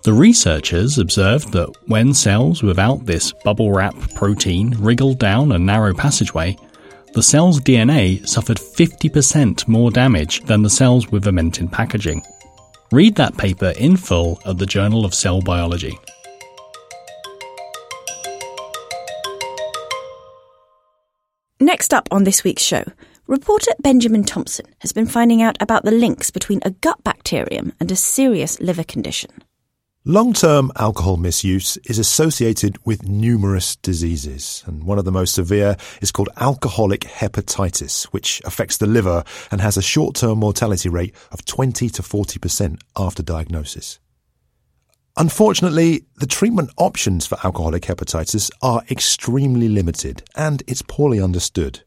The 0.02 0.12
researchers 0.12 0.98
observed 0.98 1.52
that 1.52 1.68
when 1.86 2.14
cells 2.14 2.62
without 2.62 3.06
this 3.06 3.32
bubble 3.44 3.72
wrap 3.72 3.94
protein 4.14 4.74
wriggled 4.78 5.18
down 5.18 5.52
a 5.52 5.58
narrow 5.58 5.92
passageway, 5.94 6.56
the 7.16 7.22
cell's 7.22 7.58
DNA 7.60 8.28
suffered 8.28 8.58
50% 8.58 9.66
more 9.66 9.90
damage 9.90 10.42
than 10.42 10.60
the 10.60 10.68
cells 10.68 11.10
with 11.10 11.24
vimentin 11.24 11.72
packaging. 11.72 12.22
Read 12.92 13.14
that 13.14 13.38
paper 13.38 13.72
in 13.78 13.96
full 13.96 14.38
at 14.44 14.58
the 14.58 14.66
Journal 14.66 15.06
of 15.06 15.14
Cell 15.14 15.40
Biology. 15.40 15.98
Next 21.58 21.94
up 21.94 22.06
on 22.10 22.24
this 22.24 22.44
week's 22.44 22.62
show, 22.62 22.84
reporter 23.26 23.72
Benjamin 23.80 24.22
Thompson 24.22 24.66
has 24.80 24.92
been 24.92 25.06
finding 25.06 25.40
out 25.40 25.56
about 25.58 25.86
the 25.86 25.92
links 25.92 26.30
between 26.30 26.60
a 26.66 26.70
gut 26.70 27.02
bacterium 27.02 27.72
and 27.80 27.90
a 27.90 27.96
serious 27.96 28.60
liver 28.60 28.84
condition. 28.84 29.30
Long 30.08 30.34
term 30.34 30.70
alcohol 30.76 31.16
misuse 31.16 31.78
is 31.78 31.98
associated 31.98 32.78
with 32.86 33.08
numerous 33.08 33.74
diseases, 33.74 34.62
and 34.64 34.84
one 34.84 35.00
of 35.00 35.04
the 35.04 35.10
most 35.10 35.34
severe 35.34 35.76
is 36.00 36.12
called 36.12 36.28
alcoholic 36.36 37.00
hepatitis, 37.00 38.04
which 38.12 38.40
affects 38.44 38.76
the 38.76 38.86
liver 38.86 39.24
and 39.50 39.60
has 39.60 39.76
a 39.76 39.82
short 39.82 40.14
term 40.14 40.38
mortality 40.38 40.88
rate 40.88 41.12
of 41.32 41.44
20 41.44 41.88
to 41.88 42.02
40% 42.02 42.80
after 42.96 43.20
diagnosis. 43.20 43.98
Unfortunately, 45.16 46.04
the 46.18 46.26
treatment 46.28 46.70
options 46.76 47.26
for 47.26 47.38
alcoholic 47.42 47.82
hepatitis 47.82 48.48
are 48.62 48.84
extremely 48.88 49.68
limited 49.68 50.22
and 50.36 50.62
it's 50.68 50.82
poorly 50.82 51.20
understood. 51.20 51.82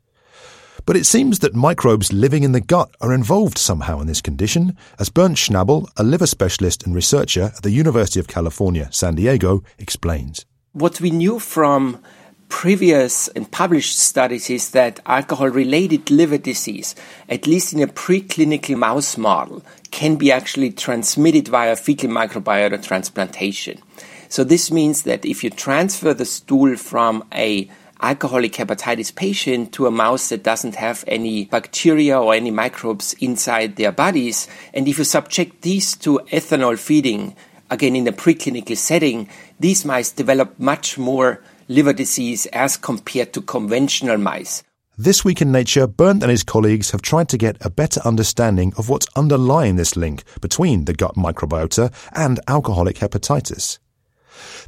But 0.90 0.98
it 0.98 1.06
seems 1.06 1.38
that 1.40 1.54
microbes 1.54 2.12
living 2.12 2.42
in 2.42 2.52
the 2.52 2.60
gut 2.60 2.90
are 3.00 3.14
involved 3.14 3.60
somehow 3.60 4.00
in 4.00 4.08
this 4.08 4.24
condition, 4.24 4.76
as 4.98 5.12
Bernd 5.12 5.36
Schnabel, 5.36 5.88
a 5.98 6.04
liver 6.04 6.26
specialist 6.26 6.84
and 6.84 6.96
researcher 6.96 7.52
at 7.56 7.62
the 7.62 7.70
University 7.70 8.20
of 8.20 8.28
California, 8.28 8.90
San 8.92 9.14
Diego, 9.14 9.64
explains. 9.78 10.48
What 10.72 11.00
we 11.00 11.12
knew 11.12 11.38
from 11.38 12.02
previous 12.48 13.28
and 13.28 13.52
published 13.52 14.00
studies 14.00 14.50
is 14.50 14.72
that 14.72 15.00
alcohol 15.06 15.50
related 15.50 16.10
liver 16.10 16.40
disease, 16.40 16.96
at 17.30 17.46
least 17.46 17.72
in 17.72 17.84
a 17.84 17.88
preclinical 17.88 18.76
mouse 18.76 19.16
model, 19.16 19.64
can 19.92 20.16
be 20.16 20.32
actually 20.32 20.72
transmitted 20.72 21.50
via 21.50 21.76
fecal 21.76 22.10
microbiota 22.10 22.84
transplantation. 22.84 23.80
So 24.28 24.44
this 24.44 24.72
means 24.72 25.04
that 25.04 25.24
if 25.24 25.44
you 25.44 25.52
transfer 25.52 26.16
the 26.16 26.26
stool 26.26 26.76
from 26.78 27.24
a 27.32 27.70
alcoholic 28.02 28.54
hepatitis 28.54 29.14
patient 29.14 29.74
to 29.74 29.88
a 29.88 29.92
mouse 29.92 30.30
that 30.30 30.44
doesn't 30.44 30.76
have 30.76 31.04
any 31.08 31.46
bacteria 31.46 32.20
or 32.20 32.34
any 32.34 32.52
microbes 32.52 33.14
inside 33.20 33.76
their 33.76 33.92
bodies. 33.92 34.48
And 34.74 34.88
if 34.88 34.98
you 34.98 35.04
subject 35.04 35.62
these 35.62 35.96
to 35.98 36.20
ethanol 36.32 36.78
feeding, 36.78 37.36
again 37.70 37.96
in 37.96 38.08
a 38.08 38.12
preclinical 38.12 38.78
setting, 38.78 39.30
these 39.60 39.86
mice 39.86 40.12
develop 40.12 40.60
much 40.60 40.98
more 40.98 41.44
liver 41.68 41.94
disease 41.94 42.46
as 42.48 42.78
compared 42.78 43.34
to 43.34 43.42
conventional 43.42 44.18
mice. 44.18 44.64
This 44.98 45.24
week 45.24 45.42
in 45.42 45.52
Nature, 45.54 45.88
Bernd 45.88 46.24
and 46.24 46.30
his 46.30 46.44
colleagues 46.44 46.92
have 46.92 47.02
tried 47.02 47.30
to 47.30 47.38
get 47.38 47.64
a 47.66 47.70
better 47.70 48.02
understanding 48.04 48.74
of 48.78 48.90
what's 48.90 49.08
underlying 49.16 49.78
this 49.78 49.96
link 49.96 50.24
between 50.42 50.86
the 50.86 50.94
gut 50.94 51.16
microbiota 51.16 51.94
and 52.12 52.42
alcoholic 52.50 52.98
hepatitis. 52.98 53.80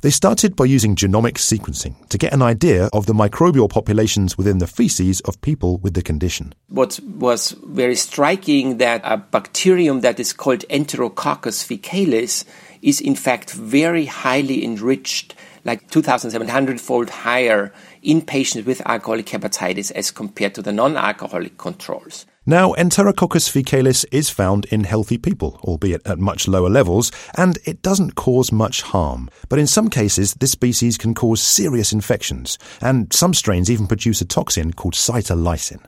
They 0.01 0.09
started 0.09 0.55
by 0.55 0.65
using 0.65 0.95
genomic 0.95 1.35
sequencing 1.35 1.95
to 2.09 2.17
get 2.17 2.33
an 2.33 2.41
idea 2.41 2.89
of 2.93 3.05
the 3.05 3.13
microbial 3.13 3.69
populations 3.69 4.37
within 4.37 4.57
the 4.57 4.67
feces 4.67 5.21
of 5.21 5.39
people 5.41 5.77
with 5.77 5.93
the 5.93 6.01
condition. 6.01 6.53
What 6.69 6.99
was 7.03 7.51
very 7.63 7.95
striking 7.95 8.77
that 8.77 9.01
a 9.03 9.17
bacterium 9.17 10.01
that 10.01 10.19
is 10.19 10.33
called 10.33 10.65
Enterococcus 10.69 11.65
faecalis 11.65 12.45
is 12.81 13.01
in 13.01 13.15
fact 13.15 13.51
very 13.51 14.05
highly 14.05 14.63
enriched, 14.63 15.35
like 15.63 15.89
2,700 15.91 16.81
fold 16.81 17.09
higher 17.09 17.71
in 18.01 18.21
patients 18.21 18.65
with 18.65 18.81
alcoholic 18.85 19.27
hepatitis 19.27 19.91
as 19.91 20.11
compared 20.11 20.55
to 20.55 20.61
the 20.61 20.71
non 20.71 20.97
alcoholic 20.97 21.57
controls. 21.57 22.25
Now, 22.47 22.73
Enterococcus 22.73 23.47
faecalis 23.51 24.03
is 24.11 24.31
found 24.31 24.65
in 24.71 24.83
healthy 24.83 25.19
people, 25.19 25.59
albeit 25.63 26.01
at 26.07 26.17
much 26.17 26.47
lower 26.47 26.71
levels, 26.71 27.11
and 27.35 27.59
it 27.65 27.83
doesn't 27.83 28.15
cause 28.15 28.51
much 28.51 28.81
harm. 28.81 29.29
But 29.47 29.59
in 29.59 29.67
some 29.67 29.91
cases, 29.91 30.33
this 30.33 30.53
species 30.53 30.97
can 30.97 31.13
cause 31.13 31.39
serious 31.39 31.93
infections, 31.93 32.57
and 32.81 33.13
some 33.13 33.35
strains 33.35 33.69
even 33.69 33.85
produce 33.85 34.21
a 34.21 34.25
toxin 34.25 34.73
called 34.73 34.95
cytolysin. 34.95 35.85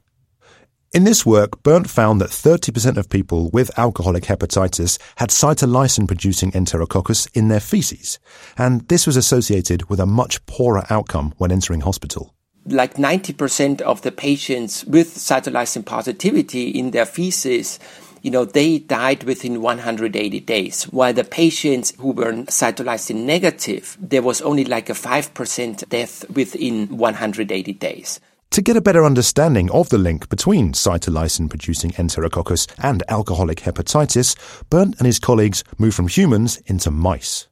In 0.94 1.06
this 1.06 1.26
work, 1.26 1.64
Bernd 1.64 1.90
found 1.90 2.22
that 2.22 2.30
30% 2.30 2.98
of 2.98 3.10
people 3.10 3.50
with 3.50 3.76
alcoholic 3.80 4.26
hepatitis 4.26 5.00
had 5.16 5.32
cytolysin 5.32 6.06
producing 6.06 6.52
enterococcus 6.52 7.28
in 7.34 7.48
their 7.48 7.60
feces, 7.60 8.20
and 8.60 8.88
this 8.90 9.08
was 9.08 9.18
associated 9.18 9.90
with 9.90 10.00
a 10.00 10.06
much 10.06 10.46
poorer 10.46 10.86
outcome 10.92 11.34
when 11.40 11.52
entering 11.52 11.82
hospital 11.82 12.36
like 12.66 12.96
90% 12.96 13.82
of 13.82 14.02
the 14.02 14.12
patients 14.12 14.86
with 14.86 15.16
cytolysin 15.16 15.86
positivity 15.86 16.70
in 16.70 16.92
their 16.92 17.06
feces 17.06 17.80
you 18.24 18.32
know, 18.32 18.46
they 18.46 18.80
died 18.80 19.26
within 19.26 19.62
180 19.62 20.40
days. 20.40 20.86
While 20.86 21.14
the 21.14 21.26
patients 21.26 21.94
who 22.00 22.12
were 22.12 22.32
cytolysin 22.32 23.26
negative, 23.26 23.98
there 24.00 24.22
was 24.22 24.42
only 24.42 24.64
like 24.64 24.90
a 24.90 24.94
5% 24.94 25.90
death 25.90 26.30
within 26.30 26.98
180 26.98 27.74
days. 27.74 28.22
To 28.52 28.62
get 28.62 28.78
a 28.78 28.82
better 28.82 29.04
understanding 29.04 29.70
of 29.72 29.90
the 29.90 29.98
link 29.98 30.30
between 30.30 30.72
cytolysin 30.72 31.50
producing 31.50 31.92
enterococcus 31.92 32.68
and 32.82 33.04
alcoholic 33.10 33.58
hepatitis, 33.58 34.38
Bernd 34.70 34.96
and 35.00 35.06
his 35.06 35.20
colleagues 35.20 35.64
moved 35.78 35.96
from 35.96 36.08
humans 36.08 36.62
into 36.66 36.92
mice. 36.92 37.48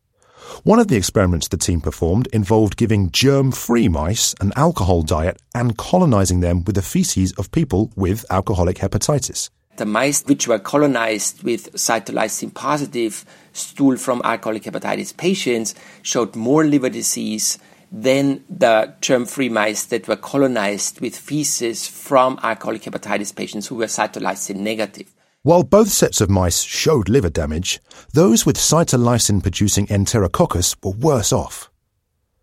One 0.63 0.79
of 0.79 0.87
the 0.87 0.95
experiments 0.95 1.47
the 1.47 1.57
team 1.57 1.81
performed 1.81 2.27
involved 2.33 2.77
giving 2.77 3.11
germ 3.11 3.51
free 3.51 3.87
mice 3.87 4.35
an 4.39 4.51
alcohol 4.55 5.01
diet 5.01 5.41
and 5.55 5.77
colonizing 5.77 6.41
them 6.41 6.63
with 6.65 6.75
the 6.75 6.81
feces 6.81 7.31
of 7.33 7.51
people 7.51 7.91
with 7.95 8.25
alcoholic 8.29 8.77
hepatitis. 8.77 9.49
The 9.77 9.85
mice 9.85 10.23
which 10.25 10.47
were 10.47 10.59
colonized 10.59 11.43
with 11.43 11.73
cytolysin 11.73 12.53
positive 12.53 13.25
stool 13.53 13.97
from 13.97 14.21
alcoholic 14.23 14.63
hepatitis 14.63 15.15
patients 15.15 15.73
showed 16.03 16.35
more 16.35 16.65
liver 16.65 16.89
disease 16.89 17.57
than 17.91 18.43
the 18.49 18.93
germ 19.01 19.25
free 19.25 19.49
mice 19.49 19.85
that 19.85 20.07
were 20.07 20.15
colonized 20.15 21.01
with 21.01 21.15
feces 21.15 21.87
from 21.87 22.39
alcoholic 22.43 22.83
hepatitis 22.83 23.35
patients 23.35 23.67
who 23.67 23.75
were 23.75 23.85
cytolysin 23.85 24.57
negative. 24.57 25.11
While 25.43 25.63
both 25.63 25.89
sets 25.89 26.21
of 26.21 26.29
mice 26.29 26.61
showed 26.61 27.09
liver 27.09 27.31
damage, 27.31 27.81
those 28.13 28.45
with 28.45 28.57
cytolysin 28.57 29.41
producing 29.41 29.87
enterococcus 29.87 30.75
were 30.83 30.91
worse 30.91 31.33
off. 31.33 31.71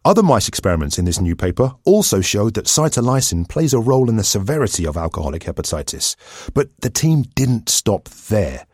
Other 0.04 0.24
mice 0.24 0.48
experiments 0.48 0.98
in 0.98 1.04
this 1.04 1.20
new 1.20 1.36
paper 1.36 1.74
also 1.84 2.20
showed 2.20 2.54
that 2.54 2.64
cytolysin 2.64 3.48
plays 3.48 3.72
a 3.72 3.78
role 3.78 4.10
in 4.10 4.16
the 4.16 4.24
severity 4.24 4.84
of 4.84 4.96
alcoholic 4.96 5.44
hepatitis, 5.44 6.16
but 6.54 6.70
the 6.80 6.90
team 6.90 7.22
didn't 7.36 7.68
stop 7.68 8.08
there. 8.08 8.66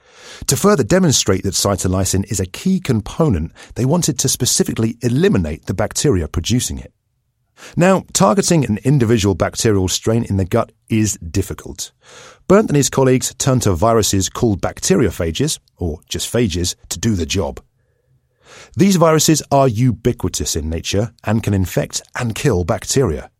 To 0.47 0.57
further 0.57 0.85
demonstrate 0.85 1.43
that 1.43 1.53
cytolysin 1.53 2.25
is 2.31 2.41
a 2.41 2.47
key 2.47 2.81
component, 2.81 3.53
they 3.75 3.85
wanted 3.85 4.19
to 4.21 4.31
specifically 4.31 4.97
eliminate 5.03 5.67
the 5.67 5.75
bacteria 5.75 6.29
producing 6.29 6.79
it. 6.79 6.94
Now, 7.77 8.05
targeting 8.13 8.65
an 8.65 8.79
individual 8.85 9.35
bacterial 9.35 9.89
strain 9.89 10.25
in 10.25 10.37
the 10.37 10.45
gut 10.45 10.73
is 10.89 11.17
difficult. 11.19 11.93
Bernd 12.49 12.71
and 12.71 12.77
his 12.77 12.91
colleagues 12.91 13.35
turned 13.39 13.63
to 13.63 13.75
viruses 13.75 14.29
called 14.29 14.61
bacteriophages, 14.61 15.59
or 15.77 16.01
just 16.09 16.33
phages, 16.33 16.77
to 16.91 16.99
do 16.99 17.15
the 17.15 17.27
job. 17.27 17.61
These 18.77 18.97
viruses 18.97 19.43
are 19.51 19.69
ubiquitous 19.69 20.57
in 20.57 20.69
nature 20.69 21.13
and 21.25 21.43
can 21.43 21.55
infect 21.55 22.03
and 22.19 22.35
kill 22.35 22.65
bacteria. 22.65 23.31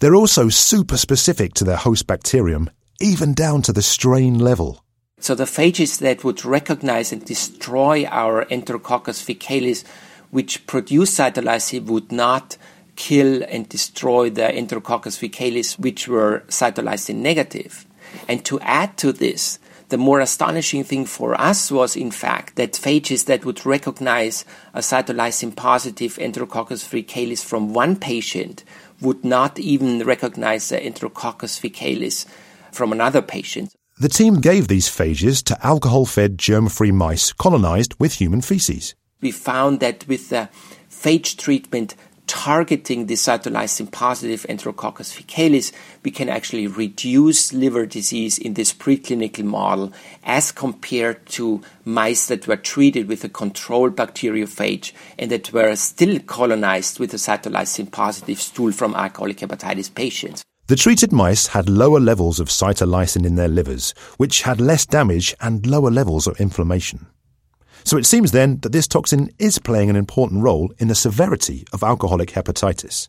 They're 0.00 0.14
also 0.14 0.48
super 0.48 0.96
specific 0.96 1.54
to 1.54 1.64
their 1.64 1.76
host 1.76 2.06
bacterium, 2.06 2.70
even 3.00 3.34
down 3.34 3.62
to 3.62 3.72
the 3.72 3.82
strain 3.82 4.38
level. 4.38 4.84
So 5.18 5.34
the 5.34 5.44
phages 5.44 5.98
that 6.00 6.24
would 6.24 6.44
recognize 6.44 7.12
and 7.12 7.24
destroy 7.24 8.04
our 8.06 8.44
Enterococcus 8.46 9.22
faecalis, 9.24 9.84
which 10.30 10.66
produce 10.66 11.16
cytolysin, 11.16 11.86
would 11.86 12.12
not 12.12 12.56
kill 12.96 13.42
and 13.48 13.68
destroy 13.68 14.30
the 14.30 14.42
Enterococcus 14.42 15.18
faecalis, 15.18 15.78
which 15.78 16.08
were 16.08 16.42
cytolysin 16.48 17.16
negative. 17.16 17.86
And 18.28 18.44
to 18.46 18.58
add 18.60 18.96
to 18.98 19.12
this, 19.12 19.58
the 19.88 19.98
more 19.98 20.18
astonishing 20.18 20.82
thing 20.82 21.06
for 21.06 21.40
us 21.40 21.70
was, 21.70 21.94
in 21.94 22.10
fact, 22.10 22.56
that 22.56 22.72
phages 22.72 23.26
that 23.26 23.44
would 23.44 23.64
recognize 23.64 24.44
a 24.74 24.80
cytolysin 24.80 25.54
positive 25.54 26.16
Enterococcus 26.16 26.84
faecalis 26.84 27.44
from 27.44 27.72
one 27.72 27.94
patient 27.94 28.64
would 29.00 29.24
not 29.24 29.58
even 29.60 30.00
recognize 30.04 30.68
the 30.68 30.78
Enterococcus 30.78 31.60
faecalis 31.60 32.26
from 32.72 32.92
another 32.92 33.22
patient. 33.22 33.74
The 33.98 34.08
team 34.08 34.40
gave 34.40 34.68
these 34.68 34.88
phages 34.88 35.42
to 35.44 35.66
alcohol 35.66 36.04
fed 36.04 36.36
germ 36.36 36.68
free 36.68 36.92
mice 36.92 37.32
colonized 37.32 37.94
with 37.98 38.14
human 38.14 38.42
feces. 38.42 38.94
We 39.20 39.30
found 39.30 39.80
that 39.80 40.06
with 40.08 40.28
the 40.28 40.48
phage 40.90 41.36
treatment 41.36 41.94
targeting 42.26 43.06
the 43.06 43.14
cytolysin 43.14 43.90
positive 43.90 44.46
Enterococcus 44.48 45.12
faecalis, 45.14 45.72
we 46.02 46.10
can 46.10 46.28
actually 46.28 46.66
reduce 46.66 47.52
liver 47.52 47.86
disease 47.86 48.38
in 48.38 48.54
this 48.54 48.72
preclinical 48.72 49.44
model 49.44 49.92
as 50.24 50.52
compared 50.52 51.24
to 51.26 51.62
mice 51.84 52.26
that 52.26 52.46
were 52.46 52.56
treated 52.56 53.08
with 53.08 53.24
a 53.24 53.28
controlled 53.28 53.96
bacteriophage 53.96 54.92
and 55.18 55.30
that 55.30 55.52
were 55.52 55.74
still 55.76 56.18
colonized 56.20 56.98
with 56.98 57.14
a 57.14 57.18
cytolysin 57.18 57.90
positive 57.90 58.40
stool 58.40 58.72
from 58.72 58.94
alcoholic 58.94 59.38
hepatitis 59.38 59.94
patients. 59.94 60.44
The 60.68 60.76
treated 60.76 61.12
mice 61.12 61.46
had 61.46 61.68
lower 61.68 62.00
levels 62.00 62.40
of 62.40 62.48
cytolysin 62.48 63.24
in 63.24 63.36
their 63.36 63.46
livers, 63.46 63.94
which 64.16 64.42
had 64.42 64.60
less 64.60 64.84
damage 64.84 65.32
and 65.40 65.64
lower 65.64 65.92
levels 65.92 66.26
of 66.26 66.40
inflammation. 66.40 67.06
So 67.86 67.96
it 67.96 68.04
seems 68.04 68.32
then 68.32 68.58
that 68.62 68.72
this 68.72 68.88
toxin 68.88 69.30
is 69.38 69.60
playing 69.60 69.90
an 69.90 69.94
important 69.94 70.42
role 70.42 70.72
in 70.80 70.88
the 70.88 70.94
severity 70.96 71.64
of 71.72 71.84
alcoholic 71.84 72.30
hepatitis. 72.30 73.08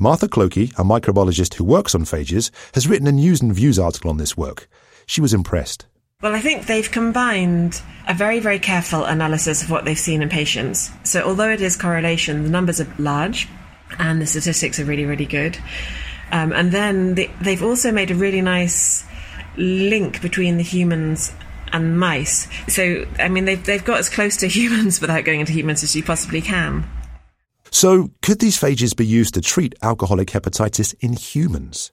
Martha 0.00 0.28
Clokey, 0.28 0.72
a 0.78 0.82
microbiologist 0.82 1.52
who 1.54 1.64
works 1.64 1.94
on 1.94 2.04
phages, 2.04 2.50
has 2.72 2.88
written 2.88 3.06
a 3.06 3.12
News 3.12 3.42
and 3.42 3.54
Views 3.54 3.78
article 3.78 4.08
on 4.08 4.16
this 4.16 4.34
work. 4.34 4.66
She 5.04 5.20
was 5.20 5.34
impressed. 5.34 5.84
Well, 6.22 6.34
I 6.34 6.40
think 6.40 6.64
they've 6.64 6.90
combined 6.90 7.82
a 8.08 8.14
very, 8.14 8.40
very 8.40 8.58
careful 8.58 9.04
analysis 9.04 9.62
of 9.62 9.70
what 9.70 9.84
they've 9.84 9.98
seen 9.98 10.22
in 10.22 10.30
patients. 10.30 10.90
So, 11.04 11.20
although 11.20 11.50
it 11.50 11.60
is 11.60 11.76
correlation, 11.76 12.44
the 12.44 12.50
numbers 12.50 12.80
are 12.80 12.90
large 12.98 13.46
and 13.98 14.22
the 14.22 14.26
statistics 14.26 14.80
are 14.80 14.86
really, 14.86 15.04
really 15.04 15.26
good. 15.26 15.58
Um, 16.30 16.54
and 16.54 16.72
then 16.72 17.14
they, 17.14 17.30
they've 17.42 17.62
also 17.62 17.92
made 17.92 18.10
a 18.10 18.14
really 18.14 18.40
nice 18.40 19.04
link 19.58 20.22
between 20.22 20.56
the 20.56 20.62
humans 20.62 21.34
and 21.72 21.98
mice. 21.98 22.48
So, 22.68 23.06
I 23.18 23.28
mean, 23.28 23.44
they've, 23.44 23.62
they've 23.64 23.84
got 23.84 23.98
as 23.98 24.08
close 24.08 24.36
to 24.38 24.46
humans 24.58 25.00
without 25.00 25.24
going 25.24 25.40
into 25.40 25.52
humans 25.52 25.82
as 25.82 25.94
you 25.96 26.02
possibly 26.02 26.40
can. 26.40 26.84
So, 27.70 28.10
could 28.20 28.38
these 28.38 28.60
phages 28.60 28.94
be 28.94 29.06
used 29.06 29.32
to 29.34 29.40
treat 29.40 29.74
alcoholic 29.80 30.28
hepatitis 30.28 30.94
in 31.00 31.14
humans? 31.14 31.90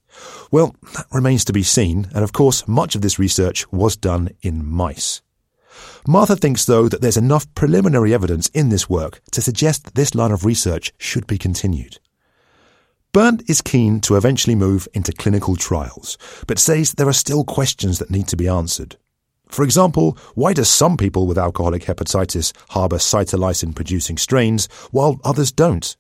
Well, 0.51 0.75
that 0.93 1.05
remains 1.12 1.45
to 1.45 1.53
be 1.53 1.63
seen, 1.63 2.09
and 2.13 2.24
of 2.24 2.33
course, 2.33 2.67
much 2.67 2.95
of 2.95 3.01
this 3.01 3.17
research 3.17 3.65
was 3.71 3.95
done 3.95 4.29
in 4.41 4.65
mice. 4.65 5.21
Martha 6.05 6.36
thinks, 6.36 6.65
though, 6.65 6.89
that 6.89 7.01
there's 7.01 7.15
enough 7.15 7.53
preliminary 7.55 8.13
evidence 8.13 8.48
in 8.50 8.69
this 8.69 8.89
work 8.89 9.21
to 9.31 9.41
suggest 9.41 9.86
that 9.86 9.95
this 9.95 10.13
line 10.13 10.31
of 10.31 10.43
research 10.43 10.91
should 10.98 11.25
be 11.27 11.38
continued. 11.38 12.00
Bernd 13.12 13.43
is 13.50 13.62
keen 13.62 14.01
to 14.01 14.17
eventually 14.17 14.55
move 14.55 14.88
into 14.93 15.12
clinical 15.12 15.56
trials, 15.56 16.17
but 16.45 16.60
says 16.60 16.91
there 16.91 17.08
are 17.08 17.13
still 17.13 17.43
questions 17.43 17.99
that 17.99 18.12
need 18.12 18.27
to 18.27 18.38
be 18.38 18.47
answered. 18.47 18.97
For 19.49 19.63
example, 19.63 20.17
why 20.35 20.53
do 20.53 20.63
some 20.63 20.95
people 20.95 21.27
with 21.27 21.38
alcoholic 21.38 21.83
hepatitis 21.83 22.53
harbour 22.69 22.97
cytolysin 22.97 23.75
producing 23.75 24.17
strains 24.17 24.67
while 24.91 25.19
others 25.23 25.51
don't? 25.51 25.97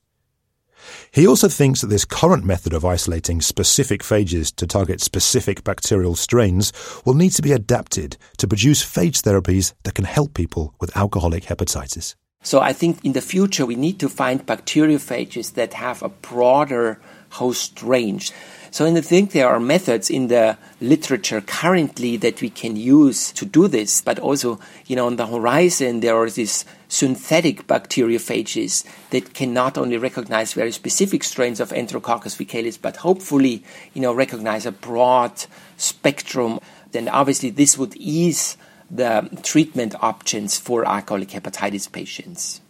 He 1.11 1.27
also 1.27 1.47
thinks 1.47 1.81
that 1.81 1.87
this 1.87 2.05
current 2.05 2.45
method 2.45 2.73
of 2.73 2.85
isolating 2.85 3.41
specific 3.41 4.01
phages 4.01 4.55
to 4.55 4.67
target 4.67 5.01
specific 5.01 5.63
bacterial 5.63 6.15
strains 6.15 6.71
will 7.05 7.15
need 7.15 7.31
to 7.31 7.41
be 7.41 7.51
adapted 7.51 8.17
to 8.37 8.47
produce 8.47 8.83
phage 8.83 9.21
therapies 9.21 9.73
that 9.83 9.95
can 9.95 10.05
help 10.05 10.33
people 10.33 10.73
with 10.79 10.95
alcoholic 10.95 11.43
hepatitis. 11.43 12.15
So 12.41 12.61
I 12.61 12.71
think 12.71 13.03
in 13.03 13.13
the 13.13 13.21
future 13.21 13.65
we 13.65 13.75
need 13.75 13.99
to 13.99 14.09
find 14.09 14.45
bacteriophages 14.45 15.55
that 15.55 15.73
have 15.73 16.01
a 16.01 16.09
broader 16.09 17.01
host 17.31 17.83
range. 17.83 18.31
So 18.71 18.85
I 18.85 19.01
think 19.01 19.31
there 19.31 19.49
are 19.49 19.59
methods 19.59 20.09
in 20.09 20.27
the 20.27 20.57
literature 20.79 21.41
currently 21.41 22.17
that 22.17 22.41
we 22.41 22.49
can 22.49 22.75
use 22.75 23.31
to 23.33 23.45
do 23.45 23.67
this, 23.67 24.01
but 24.01 24.19
also, 24.19 24.59
you 24.85 24.95
know, 24.95 25.07
on 25.07 25.15
the 25.15 25.27
horizon 25.27 26.01
there 26.01 26.15
are 26.15 26.29
these 26.29 26.65
synthetic 26.87 27.67
bacteriophages 27.67 28.85
that 29.09 29.33
can 29.33 29.53
not 29.53 29.77
only 29.77 29.97
recognize 29.97 30.53
very 30.53 30.71
specific 30.71 31.23
strains 31.23 31.59
of 31.59 31.69
Enterococcus 31.71 32.35
faecalis, 32.35 32.79
but 32.79 32.97
hopefully, 32.97 33.63
you 33.93 34.01
know, 34.01 34.13
recognize 34.13 34.65
a 34.65 34.71
broad 34.71 35.45
spectrum. 35.77 36.59
Then 36.91 37.07
obviously 37.07 37.49
this 37.49 37.77
would 37.77 37.95
ease 37.95 38.57
the 38.91 39.29
treatment 39.43 39.95
options 40.01 40.57
for 40.57 40.87
alcoholic 40.87 41.29
hepatitis 41.29 41.91
patients. 41.91 42.61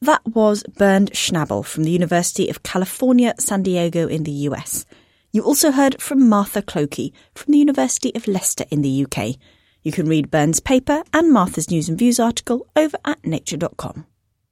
That 0.00 0.20
was 0.26 0.62
Bernd 0.62 1.10
Schnabel 1.12 1.64
from 1.64 1.84
the 1.84 1.90
University 1.90 2.48
of 2.48 2.62
California, 2.62 3.34
San 3.38 3.62
Diego 3.62 4.06
in 4.06 4.22
the 4.22 4.46
US. 4.48 4.86
You 5.30 5.42
also 5.42 5.72
heard 5.72 6.00
from 6.00 6.28
Martha 6.28 6.62
Clokey 6.62 7.12
from 7.34 7.52
the 7.52 7.58
University 7.58 8.12
of 8.14 8.26
Leicester 8.26 8.64
in 8.70 8.80
the 8.80 9.04
UK. 9.04 9.36
You 9.82 9.92
can 9.92 10.08
read 10.08 10.30
Burns' 10.30 10.60
paper 10.60 11.02
and 11.12 11.32
Martha's 11.32 11.70
News 11.70 11.88
and 11.88 11.98
Views 11.98 12.18
article 12.18 12.66
over 12.74 12.96
at 13.04 13.22
nature.com. 13.24 14.06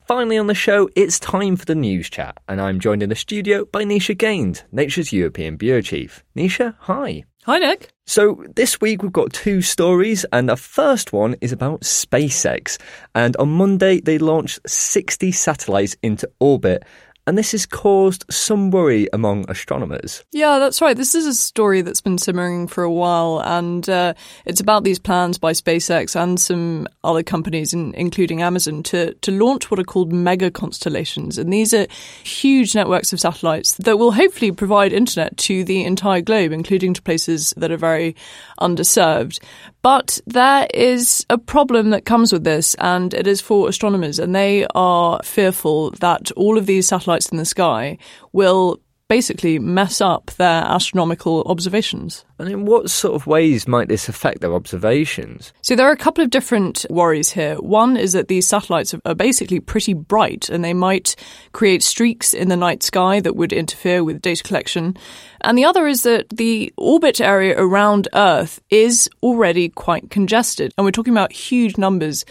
Finally 0.06 0.38
on 0.38 0.46
the 0.46 0.54
show, 0.54 0.88
it's 0.94 1.18
time 1.18 1.56
for 1.56 1.64
the 1.64 1.74
news 1.74 2.08
chat, 2.08 2.38
and 2.46 2.60
I'm 2.60 2.78
joined 2.78 3.02
in 3.02 3.08
the 3.08 3.16
studio 3.16 3.64
by 3.64 3.84
Nisha 3.84 4.16
Gaines, 4.16 4.62
Nature's 4.70 5.12
European 5.12 5.56
Bureau 5.56 5.80
Chief. 5.80 6.22
Nisha, 6.36 6.76
hi. 6.78 7.24
Hi, 7.46 7.58
Nick. 7.58 7.90
So, 8.06 8.44
this 8.54 8.80
week 8.80 9.02
we've 9.02 9.12
got 9.12 9.32
two 9.32 9.62
stories, 9.62 10.24
and 10.32 10.48
the 10.48 10.56
first 10.56 11.12
one 11.12 11.36
is 11.40 11.52
about 11.52 11.80
SpaceX. 11.80 12.78
And 13.14 13.36
on 13.38 13.48
Monday, 13.48 14.00
they 14.00 14.18
launched 14.18 14.60
60 14.68 15.32
satellites 15.32 15.96
into 16.02 16.30
orbit, 16.38 16.84
and 17.26 17.36
this 17.36 17.52
has 17.52 17.66
caused 17.66 18.24
some 18.30 18.70
worry 18.70 19.08
among 19.12 19.48
astronomers. 19.50 20.24
Yeah, 20.32 20.58
that's 20.58 20.80
right. 20.80 20.96
This 20.96 21.14
is 21.14 21.26
a 21.26 21.34
story 21.34 21.82
that's 21.82 22.00
been 22.00 22.18
simmering 22.18 22.68
for 22.68 22.84
a 22.84 22.92
while, 22.92 23.40
and 23.44 23.88
uh, 23.88 24.14
it's 24.44 24.60
about 24.60 24.84
these 24.84 24.98
plans 24.98 25.38
by 25.38 25.52
SpaceX 25.52 26.14
and 26.14 26.38
some 26.38 26.86
other 27.02 27.22
companies, 27.22 27.72
in, 27.72 27.94
including 27.94 28.42
Amazon, 28.42 28.82
to, 28.84 29.14
to 29.14 29.32
launch 29.32 29.70
what 29.70 29.80
are 29.80 29.84
called 29.84 30.12
mega 30.12 30.50
constellations. 30.50 31.36
And 31.36 31.52
these 31.52 31.74
are 31.74 31.86
huge 32.22 32.74
networks 32.74 33.12
of 33.12 33.20
satellites 33.20 33.74
that 33.74 33.98
will 33.98 34.12
hopefully 34.12 34.52
provide 34.52 34.92
internet 34.92 35.36
to 35.38 35.64
the 35.64 35.84
entire 35.84 36.20
globe, 36.20 36.52
including 36.52 36.94
to 36.94 37.02
places 37.02 37.52
that 37.56 37.72
are 37.72 37.76
very 37.76 38.14
underserved. 38.60 39.40
But 39.82 40.20
there 40.26 40.66
is 40.74 41.24
a 41.30 41.38
problem 41.38 41.90
that 41.90 42.04
comes 42.04 42.32
with 42.32 42.42
this, 42.44 42.74
and 42.80 43.14
it 43.14 43.26
is 43.26 43.40
for 43.40 43.68
astronomers, 43.68 44.18
and 44.18 44.34
they 44.34 44.66
are 44.74 45.20
fearful 45.22 45.92
that 46.00 46.32
all 46.32 46.58
of 46.58 46.66
these 46.66 46.88
satellites 46.88 47.15
in 47.24 47.38
the 47.38 47.44
sky 47.44 47.96
will 48.32 48.80
basically 49.08 49.58
mess 49.58 50.00
up 50.00 50.32
their 50.32 50.62
astronomical 50.64 51.42
observations. 51.46 52.24
And 52.38 52.48
in 52.48 52.64
what 52.64 52.90
sort 52.90 53.14
of 53.14 53.26
ways 53.26 53.68
might 53.68 53.88
this 53.88 54.08
affect 54.08 54.40
their 54.40 54.54
observations? 54.54 55.52
So 55.62 55.76
there 55.76 55.86
are 55.88 55.92
a 55.92 55.96
couple 55.96 56.24
of 56.24 56.30
different 56.30 56.84
worries 56.90 57.30
here. 57.30 57.54
One 57.56 57.96
is 57.96 58.12
that 58.14 58.28
these 58.28 58.46
satellites 58.46 58.94
are 59.04 59.14
basically 59.14 59.60
pretty 59.60 59.94
bright 59.94 60.48
and 60.48 60.64
they 60.64 60.74
might 60.74 61.14
create 61.52 61.82
streaks 61.82 62.34
in 62.34 62.48
the 62.48 62.56
night 62.56 62.82
sky 62.82 63.20
that 63.20 63.36
would 63.36 63.52
interfere 63.52 64.02
with 64.02 64.22
data 64.22 64.42
collection. 64.42 64.96
And 65.42 65.56
the 65.56 65.64
other 65.64 65.86
is 65.86 66.02
that 66.02 66.28
the 66.30 66.72
orbit 66.76 67.20
area 67.20 67.54
around 67.56 68.08
Earth 68.12 68.60
is 68.70 69.08
already 69.22 69.68
quite 69.68 70.10
congested. 70.10 70.72
And 70.76 70.84
we're 70.84 70.90
talking 70.90 71.14
about 71.14 71.32
huge 71.32 71.78
numbers 71.78 72.24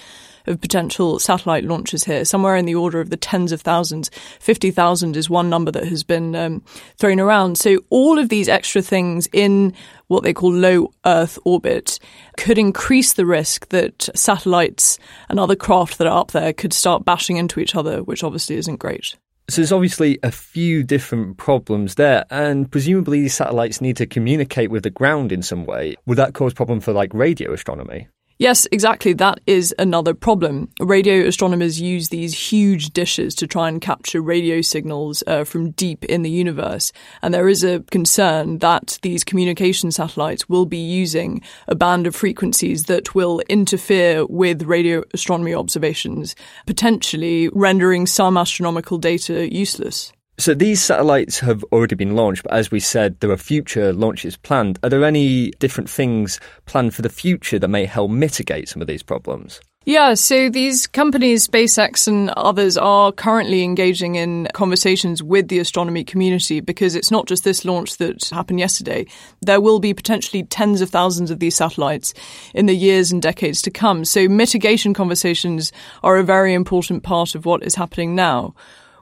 of 0.48 0.62
potential 0.62 1.20
satellite 1.20 1.64
launches 1.64 2.04
here, 2.04 2.26
somewhere 2.26 2.56
in 2.56 2.66
the 2.66 2.76
order 2.76 3.00
of 3.00 3.10
the 3.10 3.18
tens 3.18 3.52
of 3.52 3.62
thousands. 3.62 4.10
50,000 4.40 5.16
is 5.16 5.30
one 5.30 5.50
number 5.50 5.72
that 5.72 5.88
has 5.88 6.04
been 6.04 6.36
um, 6.36 6.64
thrown 6.98 7.20
around. 7.20 7.58
So 7.58 7.80
all 7.90 8.20
of 8.20 8.30
these 8.30 8.50
extra 8.50 8.82
things 8.82 9.28
in 9.34 9.74
what 10.08 10.24
they 10.24 10.34
call 10.34 10.52
low 10.52 10.92
Earth 11.06 11.40
orbit 11.46 12.00
could 12.38 12.58
increase 12.58 13.14
the 13.14 13.26
risk 13.26 13.70
that 13.70 14.10
satellites 14.16 15.00
and 15.30 15.40
other 15.40 15.56
craft 15.56 15.98
that 15.98 16.08
are 16.08 16.20
up 16.20 16.32
there 16.32 16.54
could 16.54 16.74
start 16.74 17.06
bashing 17.06 17.38
into 17.38 17.60
each 17.60 17.76
other, 17.76 18.04
which 18.04 18.24
obviously 18.24 18.56
isn't 18.56 18.78
great. 18.78 19.16
So 19.48 19.62
there's 19.62 19.72
obviously 19.72 20.18
a 20.24 20.32
few 20.32 20.84
different 20.84 21.38
problems 21.38 21.96
there, 21.96 22.26
and 22.32 22.70
presumably 22.70 23.22
these 23.22 23.36
satellites 23.36 23.80
need 23.80 23.98
to 23.98 24.08
communicate 24.08 24.72
with 24.72 24.82
the 24.82 24.90
ground 24.90 25.32
in 25.32 25.44
some 25.44 25.66
way. 25.66 25.96
Would 26.08 26.18
that 26.18 26.34
cause 26.34 26.54
problem 26.56 26.80
for 26.80 26.94
like 26.94 27.14
radio 27.14 27.54
astronomy? 27.54 28.08
Yes, 28.38 28.68
exactly. 28.70 29.14
That 29.14 29.40
is 29.48 29.74
another 29.80 30.14
problem. 30.14 30.70
Radio 30.82 31.26
astronomers 31.26 31.80
use 31.80 32.10
these 32.10 32.38
huge 32.38 32.90
dishes 32.90 33.34
to 33.36 33.48
try 33.48 33.70
and 33.70 33.80
capture 33.80 34.22
radio 34.22 34.60
signals 34.60 35.24
uh, 35.26 35.46
from 35.46 35.72
deep 35.72 36.04
in 36.04 36.22
the 36.22 36.30
universe. 36.30 36.92
And 37.22 37.34
there 37.34 37.48
is 37.48 37.64
a 37.64 37.80
concern 37.92 38.58
that 38.58 39.00
these 39.04 39.24
communication 39.24 39.90
satellites 39.90 40.50
will 40.50 40.66
be 40.66 40.78
using 40.78 41.42
a 41.70 41.76
band 41.76 42.08
of 42.08 42.16
frequencies 42.16 42.86
that 42.86 43.16
will 43.16 43.40
interfere 43.48 44.26
with 44.26 44.64
radio 44.64 45.02
astronomy 45.14 45.54
observations, 45.54 46.36
potentially 46.66 47.48
rendering 47.54 48.06
some 48.06 48.36
astronomical 48.36 48.98
data 48.98 49.50
useless. 49.54 50.12
So 50.38 50.54
these 50.54 50.84
satellites 50.84 51.40
have 51.40 51.64
already 51.72 51.96
been 51.96 52.16
launched, 52.16 52.44
but 52.44 52.52
as 52.52 52.70
we 52.70 52.82
said, 52.82 53.20
there 53.22 53.32
are 53.32 53.38
future 53.38 53.94
launches 53.94 54.36
planned. 54.36 54.78
Are 54.84 54.90
there 54.90 55.06
any 55.06 55.52
different 55.60 55.90
things 55.90 56.42
planned 56.66 56.94
for 56.94 57.02
the 57.02 57.10
future 57.10 57.58
that 57.58 57.70
may 57.70 57.86
help 57.86 58.12
mitigate 58.12 58.68
some 58.68 58.82
of 58.82 58.88
these 58.88 59.02
problems? 59.02 59.62
Yeah, 59.88 60.16
so 60.16 60.50
these 60.50 60.88
companies, 60.88 61.48
SpaceX 61.48 62.08
and 62.08 62.32
others, 62.32 62.76
are 62.76 63.12
currently 63.12 63.64
engaging 63.64 64.16
in 64.16 64.48
conversations 64.52 65.22
with 65.22 65.48
the 65.48 65.60
astronomy 65.60 66.04
community 66.04 66.60
because 66.60 66.96
it's 66.96 67.12
not 67.12 67.28
just 67.28 67.44
this 67.44 67.64
launch 67.64 67.98
that 67.98 68.28
happened 68.30 68.60
yesterday. 68.60 69.06
There 69.42 69.62
will 69.62 69.80
be 69.80 69.94
potentially 69.94 70.44
tens 70.44 70.82
of 70.82 70.90
thousands 70.90 71.30
of 71.30 71.40
these 71.40 71.56
satellites 71.56 72.16
in 72.56 72.66
the 72.66 72.76
years 72.76 73.12
and 73.12 73.22
decades 73.22 73.62
to 73.62 73.72
come. 73.72 74.04
So 74.04 74.28
mitigation 74.28 74.96
conversations 74.96 75.72
are 76.02 76.18
a 76.18 76.24
very 76.24 76.56
important 76.56 77.04
part 77.04 77.36
of 77.36 77.46
what 77.46 77.64
is 77.64 77.76
happening 77.76 78.16
now. 78.16 78.56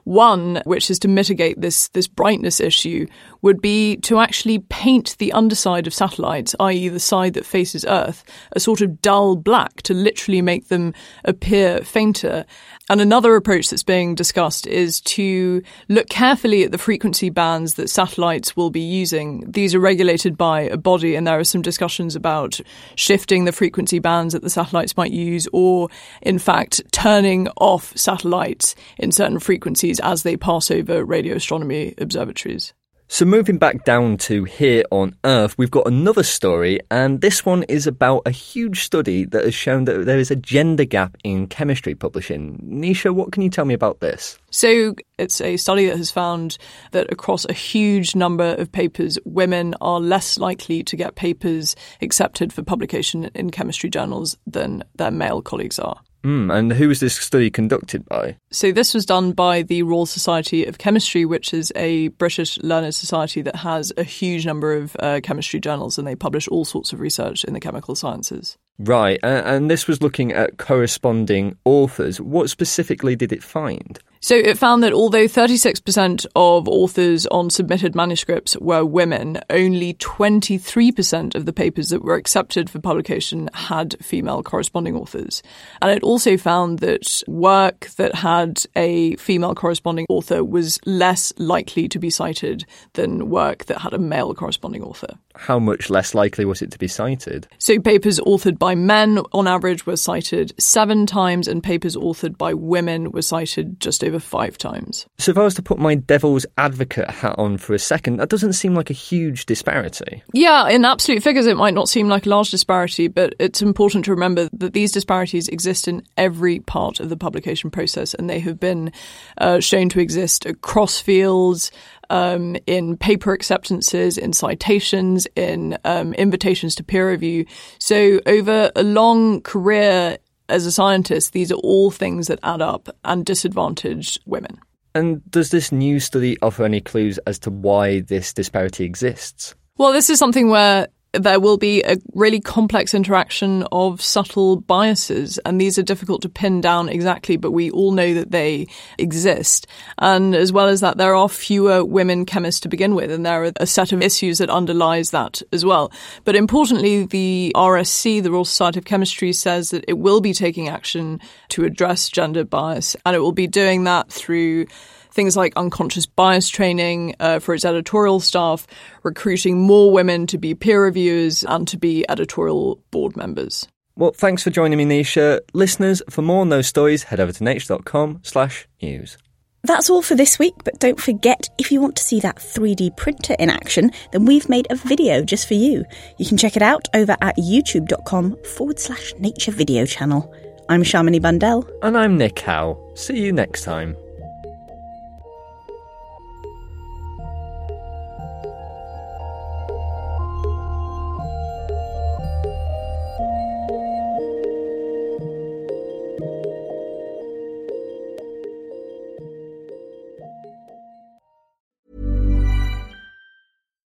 One, 0.04 0.62
which 0.66 0.90
is 0.90 1.00
to 1.00 1.08
mitigate 1.08 1.62
this, 1.62 1.88
this 1.90 2.08
brightness 2.08 2.60
issue, 2.60 3.08
would 3.42 3.62
be 3.62 3.98
to 3.98 4.20
actually 4.20 4.60
paint 4.60 5.16
the 5.20 5.32
underside 5.34 5.88
of 5.88 5.94
satellites, 5.94 6.56
i.e., 6.60 6.90
the 6.90 7.00
side 7.00 7.34
that 7.34 7.46
faces 7.46 7.86
Earth, 7.86 8.24
a 8.54 8.60
sort 8.60 8.82
of 8.82 9.02
dull 9.02 9.36
black 9.36 9.82
to 9.84 9.94
literally 9.94 10.42
make 10.42 10.68
them 10.68 10.94
appear 11.24 11.80
fainter. 11.82 12.46
And 12.90 13.00
another 13.00 13.36
approach 13.36 13.70
that's 13.70 13.84
being 13.84 14.14
discussed 14.14 14.68
is 14.68 15.00
to 15.02 15.62
look 15.88 16.10
carefully 16.10 16.64
at 16.64 16.72
the 16.72 16.78
frequency 16.78 17.30
bands 17.30 17.76
that 17.76 17.90
satellites 17.90 18.58
will 18.58 18.70
be 18.70 18.82
using. 18.82 19.50
These 19.50 19.74
are 19.74 19.80
regulated 19.80 20.38
by 20.38 20.62
a 20.62 20.78
body, 20.78 21.16
and 21.16 21.26
there 21.26 21.40
are 21.40 21.46
some 21.46 21.62
discussions 21.62 22.16
about 22.16 22.60
shifting 22.96 23.46
the 23.46 23.52
frequency 23.52 24.00
bands 24.00 24.34
that 24.34 24.42
the 24.42 24.50
satellites 24.50 24.98
might 24.98 25.12
use, 25.12 25.48
or 25.54 25.88
in 26.22 26.40
fact, 26.40 26.82
turning 26.92 27.48
off 27.58 27.98
satellites 27.98 28.76
in 28.98 29.12
certain 29.12 29.40
frequencies 29.40 29.93
as 30.00 30.24
they 30.24 30.38
pass 30.38 30.72
over 30.72 31.04
radio 31.04 31.36
astronomy 31.36 31.94
observatories. 31.98 32.74
So, 33.10 33.26
moving 33.26 33.60
back 33.60 33.84
down 33.84 34.18
to 34.18 34.44
here 34.46 34.86
on 34.90 35.16
Earth, 35.24 35.56
we've 35.58 35.70
got 35.70 35.86
another 35.86 36.24
story, 36.24 36.80
and 36.90 37.22
this 37.22 37.46
one 37.46 37.62
is 37.64 37.86
about 37.86 38.24
a 38.26 38.32
huge 38.32 38.82
study 38.82 39.26
that 39.26 39.44
has 39.46 39.54
shown 39.54 39.86
that 39.86 40.06
there 40.06 40.18
is 40.18 40.32
a 40.32 40.36
gender 40.36 40.86
gap 40.86 41.16
in 41.24 41.46
chemistry 41.46 41.94
publishing. 41.94 42.58
Nisha, 42.64 43.14
what 43.14 43.32
can 43.32 43.44
you 43.44 43.52
tell 43.52 43.66
me 43.66 43.76
about 43.76 44.00
this? 44.00 44.40
So, 44.50 44.96
it's 45.20 45.42
a 45.42 45.58
study 45.58 45.86
that 45.88 45.98
has 45.98 46.10
found 46.10 46.58
that 46.92 47.12
across 47.12 47.46
a 47.46 47.54
huge 47.54 48.16
number 48.16 48.56
of 48.56 48.72
papers, 48.72 49.20
women 49.26 49.76
are 49.80 50.00
less 50.00 50.40
likely 50.40 50.82
to 50.84 50.96
get 50.96 51.14
papers 51.14 51.76
accepted 52.02 52.52
for 52.52 52.64
publication 52.64 53.26
in 53.36 53.52
chemistry 53.52 53.92
journals 53.92 54.38
than 54.48 54.84
their 54.96 55.12
male 55.12 55.44
colleagues 55.44 55.78
are. 55.78 56.02
Mm, 56.24 56.54
and 56.54 56.74
who 56.74 56.88
was 56.88 57.00
this 57.02 57.16
study 57.16 57.50
conducted 57.50 58.06
by? 58.06 58.38
So, 58.50 58.72
this 58.72 58.94
was 58.94 59.06
done 59.06 59.34
by 59.34 59.62
the 59.62 59.84
Royal 59.84 60.06
Society 60.06 60.66
of 60.66 60.78
Chemistry, 60.78 61.26
which 61.26 61.54
is 61.54 61.72
a 61.76 62.08
British 62.10 62.58
learned 62.60 62.96
society 62.96 63.42
that 63.42 63.58
has 63.58 63.92
a 63.98 64.04
huge 64.04 64.46
number 64.46 64.74
of 64.74 64.96
uh, 65.00 65.20
chemistry 65.22 65.60
journals 65.60 65.98
and 65.98 66.08
they 66.08 66.16
publish 66.16 66.48
all 66.48 66.64
sorts 66.64 66.94
of 66.94 67.02
research 67.02 67.44
in 67.44 67.54
the 67.54 67.60
chemical 67.60 67.96
sciences. 67.96 68.58
Right, 68.80 69.20
and 69.22 69.70
this 69.70 69.88
was 69.88 70.02
looking 70.02 70.32
at 70.32 70.58
corresponding 70.58 71.58
authors. 71.64 72.20
What 72.20 72.50
specifically 72.50 73.16
did 73.16 73.32
it 73.32 73.44
find? 73.44 74.00
So 74.24 74.36
it 74.36 74.58
found 74.58 74.84
that 74.84 74.94
although 74.94 75.26
36% 75.26 76.26
of 76.34 76.70
authors 76.70 77.26
on 77.26 77.50
submitted 77.50 77.94
manuscripts 77.94 78.56
were 78.56 78.86
women, 78.86 79.42
only 79.50 79.96
23% 79.96 81.36
of 81.36 81.46
the 81.46 81.52
papers 81.52 81.90
that 81.90 82.06
were 82.06 82.16
accepted 82.16 82.70
for 82.70 82.80
publication 82.80 83.50
had 83.54 83.98
female 84.02 84.42
corresponding 84.42 84.96
authors. 84.96 85.44
And 85.82 85.92
it 85.92 86.04
also 86.04 86.38
found 86.38 86.80
that 86.80 87.22
work 87.28 87.90
that 87.98 88.16
had 88.16 88.64
a 88.78 89.18
female 89.18 89.56
corresponding 89.56 90.06
author 90.08 90.42
was 90.42 90.80
less 90.86 91.34
likely 91.38 91.90
to 91.90 92.00
be 92.00 92.10
cited 92.10 92.66
than 92.94 93.30
work 93.30 93.66
that 93.66 93.80
had 93.80 93.94
a 93.94 94.00
male 94.00 94.34
corresponding 94.34 94.84
author. 94.84 95.20
How 95.36 95.60
much 95.60 95.90
less 95.90 96.14
likely 96.14 96.46
was 96.46 96.62
it 96.62 96.72
to 96.72 96.80
be 96.80 96.88
cited? 96.88 97.48
So 97.58 97.80
papers 97.80 98.20
authored 98.20 98.60
by 98.60 98.76
men 98.76 99.20
on 99.32 99.48
average 99.48 99.86
were 99.86 99.98
cited 99.98 100.54
seven 100.60 101.06
times, 101.06 101.48
and 101.48 101.64
papers 101.64 101.96
authored 101.96 102.38
by 102.38 102.54
women 102.54 103.12
were 103.12 103.22
cited 103.22 103.80
just 103.80 104.04
over 104.04 104.20
five 104.20 104.58
times. 104.58 105.08
So, 105.18 105.32
if 105.32 105.38
I 105.38 105.44
was 105.44 105.56
to 105.56 105.62
put 105.62 105.80
my 105.80 105.96
devil's 105.96 106.46
advocate 106.58 107.10
hat 107.10 107.36
on 107.38 107.58
for 107.58 107.74
a 107.74 107.80
second, 107.80 108.18
that 108.18 108.30
doesn't 108.30 108.54
seem 108.54 108.76
like 108.76 108.90
a 108.90 108.94
huge 108.94 109.46
disparity. 109.46 110.24
Yeah, 110.34 110.70
in 110.70 110.86
absolute 110.86 111.24
figures, 111.24 111.48
it 111.48 111.58
might 111.58 111.74
not 111.74 111.90
seem 111.90 112.08
like 112.08 112.26
a 112.26 112.30
large 112.30 112.52
disparity, 112.52 113.08
but 113.08 113.34
it's 113.40 113.62
important 113.62 114.06
to 114.06 114.12
remember 114.12 114.50
that 114.54 114.74
these 114.74 114.92
disparities 114.92 115.48
exist 115.48 115.88
in 115.88 116.04
every 116.18 116.60
part 116.60 117.00
of 117.00 117.10
the 117.10 117.18
publication 117.18 117.72
process, 117.72 118.14
and 118.14 118.30
they 118.30 118.40
have 118.40 118.60
been 118.60 118.92
uh, 119.38 119.60
shown 119.60 119.90
to 119.90 120.00
exist 120.00 120.46
across 120.46 121.00
fields. 121.00 121.72
Um, 122.14 122.56
in 122.68 122.96
paper 122.96 123.34
acceptances, 123.34 124.20
in 124.20 124.34
citations, 124.34 125.26
in 125.36 125.80
um, 125.84 126.14
invitations 126.14 126.76
to 126.76 126.84
peer 126.84 127.10
review. 127.10 127.48
So, 127.80 128.20
over 128.28 128.72
a 128.76 128.84
long 128.84 129.42
career 129.42 130.20
as 130.48 130.68
a 130.68 130.72
scientist, 130.72 131.34
these 131.34 131.52
are 131.52 131.62
all 131.64 131.90
things 131.90 132.28
that 132.28 132.38
add 132.44 132.62
up 132.62 132.88
and 133.04 133.26
disadvantage 133.26 134.20
women. 134.28 134.60
And 134.94 135.28
does 135.32 135.50
this 135.50 135.72
new 135.72 136.00
study 136.00 136.38
offer 136.44 136.64
any 136.66 136.82
clues 136.82 137.18
as 137.26 137.40
to 137.40 137.50
why 137.50 138.02
this 138.02 138.32
disparity 138.32 138.84
exists? 138.84 139.56
Well, 139.78 139.92
this 139.92 140.12
is 140.12 140.20
something 140.20 140.50
where 140.50 140.88
there 141.14 141.40
will 141.40 141.58
be 141.58 141.84
a 141.84 141.98
really 142.14 142.40
complex 142.40 142.94
interaction 142.94 143.64
of 143.72 144.02
subtle 144.02 144.58
biases, 144.58 145.38
and 145.46 145.62
these 145.62 145.78
are 145.78 145.84
difficult 145.84 146.24
to 146.24 146.30
pin 146.30 146.60
down 146.60 146.90
exactly, 146.90 147.38
but 147.38 147.52
we 147.52 147.70
all 147.70 147.92
know 147.92 148.14
that 148.16 148.32
they 148.32 148.68
exist. 148.98 149.68
And 150.00 150.36
as 150.36 150.52
well 150.52 150.68
as 150.68 150.82
that, 150.82 150.98
there 150.98 151.16
are 151.16 151.30
fewer 151.30 151.86
women 151.86 152.26
chemists 152.26 152.62
to 152.62 152.68
begin 152.68 152.96
with, 152.96 153.12
and 153.12 153.26
there 153.26 153.44
are 153.44 153.52
a 153.58 153.68
set 153.68 153.92
of 153.92 154.02
issues 154.02 154.40
that 154.40 154.50
underlies 154.50 155.12
that 155.12 155.42
as 155.52 155.64
well. 155.64 155.92
But 156.24 156.36
importantly, 156.36 157.06
the 157.06 157.52
RSC, 157.56 158.24
the 158.24 158.32
Royal 158.32 158.46
Society 158.46 158.80
of 158.80 158.86
Chemistry, 158.86 159.34
says 159.34 159.70
that 159.70 159.86
it 159.88 160.00
will 160.00 160.20
be 160.20 160.34
taking 160.34 160.68
action 160.68 161.20
to 161.50 161.64
address 161.64 162.10
gender 162.10 162.44
bias, 162.44 162.96
and 163.06 163.16
it 163.16 163.20
will 163.20 163.32
be 163.32 163.48
doing 163.48 163.84
that 163.84 164.12
through 164.12 164.66
things 165.14 165.38
like 165.38 165.54
unconscious 165.56 166.06
bias 166.06 166.50
training 166.50 167.16
uh, 167.20 167.40
for 167.40 167.54
its 167.54 167.66
editorial 167.66 168.20
staff, 168.20 168.68
recruiting 169.04 169.62
more 169.62 169.92
women 169.92 170.28
to 170.28 170.38
be 170.38 170.56
peer 170.56 170.84
reviewers 170.84 171.44
and 171.44 171.68
to 171.68 171.78
be 171.78 172.06
editorial 172.10 172.82
board 172.92 173.16
members. 173.16 173.68
Well, 173.96 174.12
thanks 174.12 174.42
for 174.42 174.50
joining 174.50 174.80
me, 174.80 174.86
Nisha. 174.86 175.42
Listeners, 175.54 176.02
for 176.10 176.24
more 176.24 176.42
on 176.42 176.50
those 176.50 176.68
stories, 176.68 177.04
head 177.04 177.20
over 177.20 177.32
to 177.32 177.44
nature.com 177.44 178.22
slash 178.24 178.68
news. 178.82 179.18
That's 179.66 179.90
all 179.90 180.02
for 180.02 180.16
this 180.16 180.38
week, 180.38 180.56
but 180.66 180.80
don't 180.80 181.00
forget 181.00 181.48
if 181.58 181.72
you 181.72 181.80
want 181.80 181.96
to 181.96 182.04
see 182.04 182.20
that 182.20 182.36
3D 182.36 182.98
printer 182.98 183.36
in 183.40 183.50
action, 183.50 183.92
then 184.12 184.26
we've 184.26 184.50
made 184.50 184.68
a 184.70 184.76
video 184.76 185.24
just 185.24 185.48
for 185.48 185.54
you. 185.54 185.86
You 186.18 186.26
can 186.26 186.38
check 186.38 186.58
it 186.58 186.62
out 186.62 186.90
over 186.94 187.16
at 187.22 187.38
youtube.com 187.38 188.44
forward 188.44 188.80
slash 188.80 189.14
nature 189.20 189.52
video 189.52 189.86
channel. 189.86 190.34
I'm 190.68 190.84
Shamini 190.84 191.22
Bundell. 191.22 191.70
And 191.82 191.98
I'm 191.98 192.18
Nick 192.18 192.40
Howe. 192.40 192.78
See 192.96 193.22
you 193.22 193.32
next 193.32 193.64
time. 193.64 193.96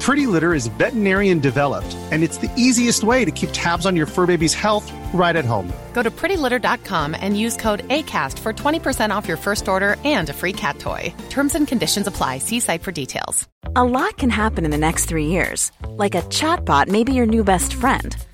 Pretty 0.00 0.26
Litter 0.26 0.54
is 0.54 0.68
veterinarian 0.78 1.40
developed, 1.40 1.94
and 2.10 2.22
it's 2.22 2.38
the 2.38 2.50
easiest 2.56 3.04
way 3.04 3.22
to 3.26 3.30
keep 3.30 3.50
tabs 3.52 3.84
on 3.84 3.94
your 3.94 4.06
fur 4.06 4.26
baby's 4.26 4.54
health 4.54 4.90
right 5.12 5.36
at 5.36 5.44
home. 5.44 5.70
Go 5.92 6.02
to 6.02 6.10
prettylitter.com 6.10 7.14
and 7.20 7.38
use 7.38 7.56
code 7.56 7.86
ACAST 7.88 8.38
for 8.38 8.52
20% 8.52 9.14
off 9.14 9.28
your 9.28 9.36
first 9.36 9.68
order 9.68 9.96
and 10.04 10.30
a 10.30 10.32
free 10.32 10.54
cat 10.54 10.78
toy. 10.78 11.12
Terms 11.28 11.54
and 11.54 11.68
conditions 11.68 12.06
apply. 12.06 12.38
See 12.38 12.60
site 12.60 12.82
for 12.82 12.92
details. 12.92 13.46
A 13.76 13.84
lot 13.84 14.16
can 14.16 14.30
happen 14.30 14.64
in 14.64 14.70
the 14.70 14.78
next 14.78 15.04
three 15.04 15.26
years. 15.26 15.70
Like 15.86 16.14
a 16.14 16.22
chatbot 16.22 16.88
may 16.88 17.04
be 17.04 17.12
your 17.12 17.26
new 17.26 17.44
best 17.44 17.74
friend. 17.74 18.16